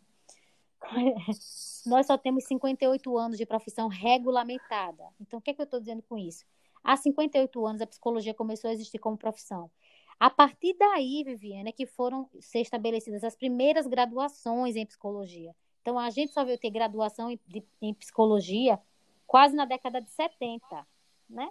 Nós 1.85 2.07
só 2.07 2.17
temos 2.17 2.45
58 2.45 3.19
anos 3.19 3.37
de 3.37 3.45
profissão 3.45 3.89
regulamentada. 3.89 5.05
Então, 5.21 5.39
o 5.39 5.43
que, 5.43 5.51
é 5.51 5.55
que 5.55 5.61
eu 5.61 5.65
estou 5.65 5.79
dizendo 5.79 6.03
com 6.03 6.17
isso? 6.17 6.47
Há 6.83 6.97
58 6.97 7.67
anos, 7.67 7.83
a 7.83 7.87
psicologia 7.87 8.33
começou 8.33 8.71
a 8.71 8.73
existir 8.73 8.99
como 8.99 9.19
profissão. 9.19 9.71
A 10.19 10.31
partir 10.31 10.75
daí, 10.79 11.25
Viviane, 11.25 11.69
é 11.69 11.73
que 11.73 11.85
foram 11.85 12.27
ser 12.41 12.61
estabelecidas 12.61 13.23
as 13.23 13.37
primeiras 13.37 13.87
graduações 13.87 14.77
em 14.77 14.87
psicologia. 14.87 15.55
Então, 15.83 15.99
a 15.99 16.09
gente 16.09 16.33
só 16.33 16.43
veio 16.43 16.57
ter 16.57 16.71
graduação 16.71 17.31
em, 17.31 17.39
de, 17.47 17.63
em 17.83 17.93
psicologia 17.93 18.81
quase 19.27 19.55
na 19.55 19.67
década 19.67 20.01
de 20.01 20.11
70, 20.11 20.87
né? 21.29 21.51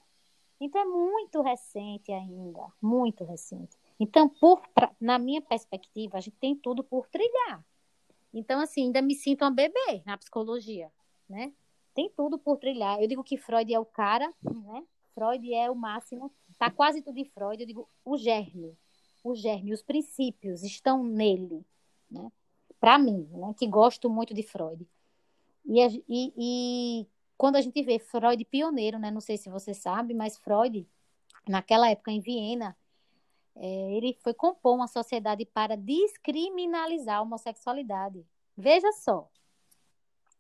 Então, 0.60 0.82
é 0.82 0.86
muito 0.86 1.42
recente 1.42 2.12
ainda, 2.12 2.72
muito 2.82 3.24
recente. 3.24 3.78
Então, 4.00 4.28
por, 4.30 4.62
pra, 4.70 4.92
na 5.00 5.20
minha 5.20 5.42
perspectiva, 5.42 6.18
a 6.18 6.22
gente 6.22 6.38
tem 6.38 6.56
tudo 6.56 6.84
por 6.84 7.08
trilhar. 7.08 7.64
Então, 8.34 8.60
assim, 8.60 8.84
ainda 8.84 9.02
me 9.02 9.16
sinto 9.16 9.44
uma 9.44 9.52
bebê 9.52 10.02
na 10.06 10.18
psicologia, 10.18 10.92
né? 11.30 11.54
Tem 11.94 12.10
tudo 12.10 12.38
por 12.38 12.58
trilhar. 12.58 13.02
Eu 13.02 13.08
digo 13.08 13.24
que 13.24 13.38
Freud 13.38 13.74
é 13.74 13.80
o 13.80 13.86
cara, 13.86 14.32
né? 14.44 14.84
Freud 15.14 15.54
é 15.54 15.72
o 15.72 15.76
máximo. 15.76 16.30
Tá 16.60 16.70
quase 16.70 17.02
tudo 17.02 17.18
em 17.18 17.24
Freud. 17.24 17.62
Eu 17.62 17.68
digo 17.68 17.90
o 18.04 18.18
germe. 18.18 18.78
O 19.24 19.34
germe, 19.34 19.74
os 19.74 19.82
princípios 19.82 20.62
estão 20.64 21.04
nele, 21.04 21.66
né? 22.12 22.30
Para 22.80 23.00
mim, 23.00 23.28
né? 23.32 23.56
Que 23.58 23.66
gosto 23.66 24.10
muito 24.10 24.34
de 24.34 24.44
Freud. 24.44 24.86
E, 25.66 26.04
e, 26.08 26.34
e 26.38 27.08
quando 27.38 27.58
a 27.58 27.62
gente 27.62 27.82
vê 27.84 28.00
Freud 28.00 28.44
pioneiro, 28.46 28.98
né? 28.98 29.12
Não 29.12 29.22
sei 29.22 29.38
se 29.38 29.50
você 29.50 29.74
sabe, 29.74 30.14
mas 30.14 30.38
Freud, 30.38 30.88
naquela 31.48 31.90
época 31.90 32.12
em 32.12 32.20
Viena, 32.20 32.76
é, 33.56 33.96
ele 33.96 34.18
foi 34.22 34.34
compor 34.34 34.76
uma 34.76 34.88
sociedade 34.88 35.46
para 35.46 35.78
descriminalizar 35.78 37.18
a 37.18 37.22
homossexualidade. 37.22 38.26
Veja 38.58 38.92
só, 38.94 39.30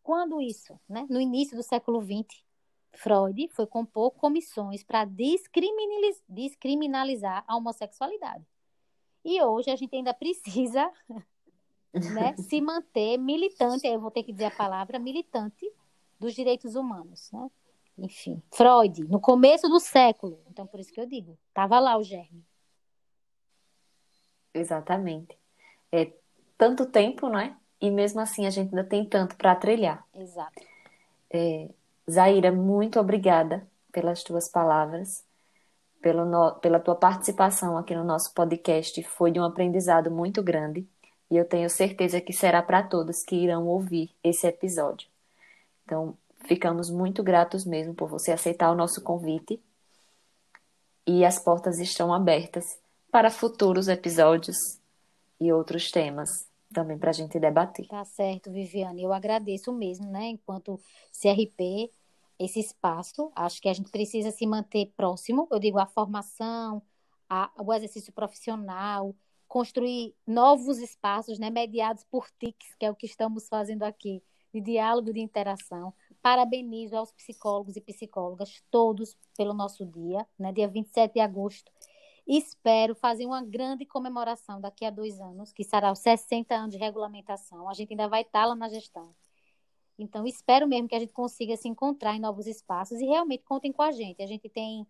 quando 0.04 0.42
isso, 0.42 0.80
né, 0.88 1.06
no 1.10 1.20
início 1.20 1.58
do 1.58 1.64
século 1.64 2.02
XX, 2.02 2.44
Freud 2.94 3.50
foi 3.50 3.68
compor 3.68 4.12
comissões 4.12 4.84
para 4.84 5.06
descriminalizar 5.06 7.44
a 7.48 7.58
homossexualidade. 7.58 8.46
E 9.24 9.42
hoje 9.42 9.70
a 9.70 9.76
gente 9.76 9.96
ainda 9.96 10.14
precisa 10.14 10.92
né, 11.94 12.36
se 12.38 12.62
manter 12.62 13.18
militante, 13.18 13.88
eu 13.88 14.00
vou 14.00 14.12
ter 14.12 14.24
que 14.24 14.32
dizer 14.32 14.46
a 14.46 14.52
palavra 14.52 15.00
militante 15.00 15.70
dos 16.20 16.34
direitos 16.34 16.76
humanos. 16.76 17.30
Né? 17.32 17.50
Enfim, 17.98 18.42
Freud, 18.52 19.04
no 19.06 19.20
começo 19.20 19.68
do 19.70 19.80
século, 19.80 20.40
então 20.50 20.68
por 20.68 20.80
isso 20.80 20.92
que 20.92 21.00
eu 21.00 21.06
digo, 21.06 21.38
estava 21.50 21.80
lá 21.80 21.98
o 21.98 22.04
germe. 22.04 22.44
Exatamente. 24.54 25.38
É 25.92 26.12
tanto 26.58 26.86
tempo, 26.86 27.30
né? 27.30 27.58
E 27.80 27.92
mesmo 27.92 28.22
assim 28.22 28.46
a 28.46 28.50
gente 28.50 28.70
ainda 28.70 28.84
tem 28.84 29.06
tanto 29.06 29.36
para 29.36 29.56
trilhar. 29.56 30.06
Exato. 30.14 30.62
É, 31.32 31.70
Zaira, 32.10 32.52
muito 32.52 33.00
obrigada 33.00 33.68
pelas 33.92 34.24
tuas 34.24 34.50
palavras, 34.50 35.24
pelo 36.02 36.26
no, 36.26 36.56
pela 36.56 36.80
tua 36.80 36.96
participação 36.96 37.78
aqui 37.78 37.96
no 37.96 38.04
nosso 38.04 38.34
podcast. 38.34 39.02
Foi 39.04 39.32
de 39.32 39.40
um 39.40 39.44
aprendizado 39.44 40.10
muito 40.10 40.42
grande 40.42 40.88
e 41.30 41.38
eu 41.38 41.46
tenho 41.46 41.70
certeza 41.70 42.22
que 42.22 42.34
será 42.34 42.62
para 42.62 42.84
todos 42.84 43.24
que 43.24 43.36
irão 43.36 43.68
ouvir 43.68 44.16
esse 44.24 44.48
episódio. 44.48 45.10
Então, 45.86 46.18
ficamos 46.46 46.90
muito 46.90 47.24
gratos 47.24 47.66
mesmo 47.66 47.94
por 47.94 48.10
você 48.10 48.32
aceitar 48.32 48.72
o 48.72 48.76
nosso 48.76 49.02
convite 49.02 49.62
e 51.08 51.24
as 51.24 51.40
portas 51.40 51.80
estão 51.80 52.14
abertas 52.14 52.66
para 53.12 53.30
futuros 53.30 53.88
episódios 53.88 54.58
e 55.40 55.52
outros 55.52 55.92
temas 55.92 56.30
também 56.74 56.98
para 56.98 57.12
a 57.12 57.14
gente 57.14 57.40
debater. 57.40 57.88
Tá 57.88 58.04
certo, 58.04 58.52
Viviane. 58.52 59.04
Eu 59.04 59.14
agradeço 59.14 59.72
mesmo, 59.72 60.10
né? 60.10 60.30
Enquanto 60.30 60.80
CRP, 61.12 61.92
esse 62.38 62.60
espaço, 62.60 63.32
acho 63.36 63.62
que 63.62 63.70
a 63.70 63.74
gente 63.74 63.90
precisa 63.92 64.32
se 64.32 64.46
manter 64.46 64.92
próximo. 64.98 65.48
Eu 65.52 65.60
digo 65.60 65.80
a 65.80 65.86
formação, 65.86 66.82
a, 67.30 67.50
o 67.58 67.72
exercício 67.74 68.12
profissional, 68.12 69.16
construir 69.48 70.14
novos 70.28 70.80
espaços, 70.80 71.40
né? 71.40 71.50
Mediados 71.50 72.04
por 72.04 72.30
TICs, 72.32 72.76
que 72.78 72.86
é 72.86 72.92
o 72.92 72.96
que 72.96 73.06
estamos 73.06 73.48
fazendo 73.48 73.84
aqui, 73.84 74.22
de 74.56 74.62
diálogo, 74.62 75.14
de 75.14 75.20
interação. 75.20 75.94
Parabenizo 76.22 76.96
aos 76.98 77.12
psicólogos 77.12 77.76
e 77.76 77.82
psicólogas, 77.82 78.64
todos, 78.72 79.16
pelo 79.38 79.54
nosso 79.54 79.86
dia, 79.86 80.26
né? 80.40 80.52
Dia 80.52 80.68
27 80.68 81.14
de 81.14 81.20
agosto 81.20 81.72
Espero 82.28 82.96
fazer 82.96 83.26
uma 83.28 83.44
grande 83.44 83.86
comemoração 83.86 84.60
daqui 84.60 84.84
a 84.84 84.90
dois 84.90 85.20
anos, 85.22 85.54
que 85.54 85.64
será 85.64 85.92
os 85.92 86.00
60 86.00 86.56
anos 86.56 86.72
de 86.72 86.78
regulamentação. 86.78 87.70
A 87.70 87.74
gente 87.74 87.92
ainda 87.92 88.08
vai 88.08 88.22
estar 88.22 88.46
lá 88.46 88.56
na 88.56 88.68
gestão. 88.68 89.14
Então, 89.98 90.26
espero 90.26 90.68
mesmo 90.68 90.88
que 90.88 90.96
a 90.96 91.00
gente 91.00 91.14
consiga 91.14 91.56
se 91.56 91.68
encontrar 91.68 92.16
em 92.16 92.20
novos 92.20 92.48
espaços 92.48 93.00
e 93.00 93.06
realmente 93.06 93.44
contem 93.44 93.72
com 93.72 93.84
a 93.84 93.92
gente. 93.92 94.24
A 94.24 94.26
gente 94.26 94.50
tem 94.50 94.88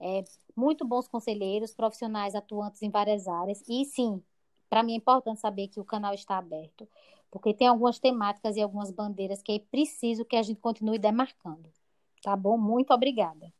é, 0.00 0.24
muito 0.56 0.84
bons 0.84 1.06
conselheiros, 1.06 1.72
profissionais 1.72 2.34
atuantes 2.34 2.82
em 2.82 2.90
várias 2.90 3.28
áreas. 3.28 3.62
E 3.68 3.84
sim, 3.84 4.20
para 4.68 4.82
mim 4.82 4.94
é 4.94 4.96
importante 4.96 5.40
saber 5.40 5.68
que 5.68 5.78
o 5.80 5.84
canal 5.84 6.12
está 6.12 6.36
aberto, 6.36 6.88
porque 7.32 7.54
tem 7.54 7.66
algumas 7.66 7.98
temáticas 7.98 8.56
e 8.56 8.62
algumas 8.62 8.90
bandeiras 8.90 9.42
que 9.42 9.52
é 9.52 9.58
preciso 9.58 10.22
que 10.22 10.36
a 10.36 10.42
gente 10.42 10.60
continue 10.60 10.98
demarcando. 10.98 11.72
Tá 12.22 12.36
bom? 12.36 12.58
Muito 12.58 12.92
obrigada. 12.92 13.50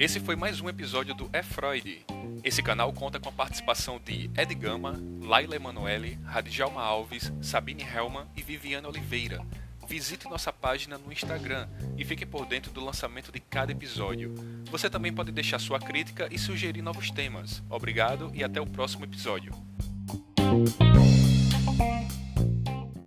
Esse 0.00 0.18
foi 0.18 0.34
mais 0.36 0.60
um 0.60 0.68
episódio 0.68 1.14
do 1.14 1.28
É 1.32 1.42
Freud. 1.42 2.04
Esse 2.42 2.62
canal 2.62 2.92
conta 2.92 3.20
com 3.20 3.28
a 3.28 3.32
participação 3.32 4.00
de 4.00 4.30
Ed 4.36 4.54
Gama, 4.54 5.00
Laila 5.20 5.56
Emanuele, 5.56 6.18
Radjalma 6.24 6.82
Alves, 6.82 7.30
Sabine 7.42 7.82
Helman 7.82 8.26
e 8.36 8.42
Viviane 8.42 8.86
Oliveira. 8.86 9.44
Visite 9.84 10.28
nossa 10.28 10.52
página 10.52 10.98
no 10.98 11.12
Instagram 11.12 11.68
e 11.96 12.04
fique 12.04 12.26
por 12.26 12.46
dentro 12.46 12.72
do 12.72 12.84
lançamento 12.84 13.30
de 13.30 13.40
cada 13.40 13.72
episódio. 13.72 14.34
Você 14.70 14.88
também 14.90 15.12
pode 15.12 15.32
deixar 15.32 15.58
sua 15.58 15.78
crítica 15.78 16.28
e 16.30 16.38
sugerir 16.38 16.82
novos 16.82 17.10
temas. 17.10 17.62
Obrigado 17.68 18.30
e 18.34 18.42
até 18.42 18.60
o 18.60 18.66
próximo 18.66 19.04
episódio. 19.04 19.52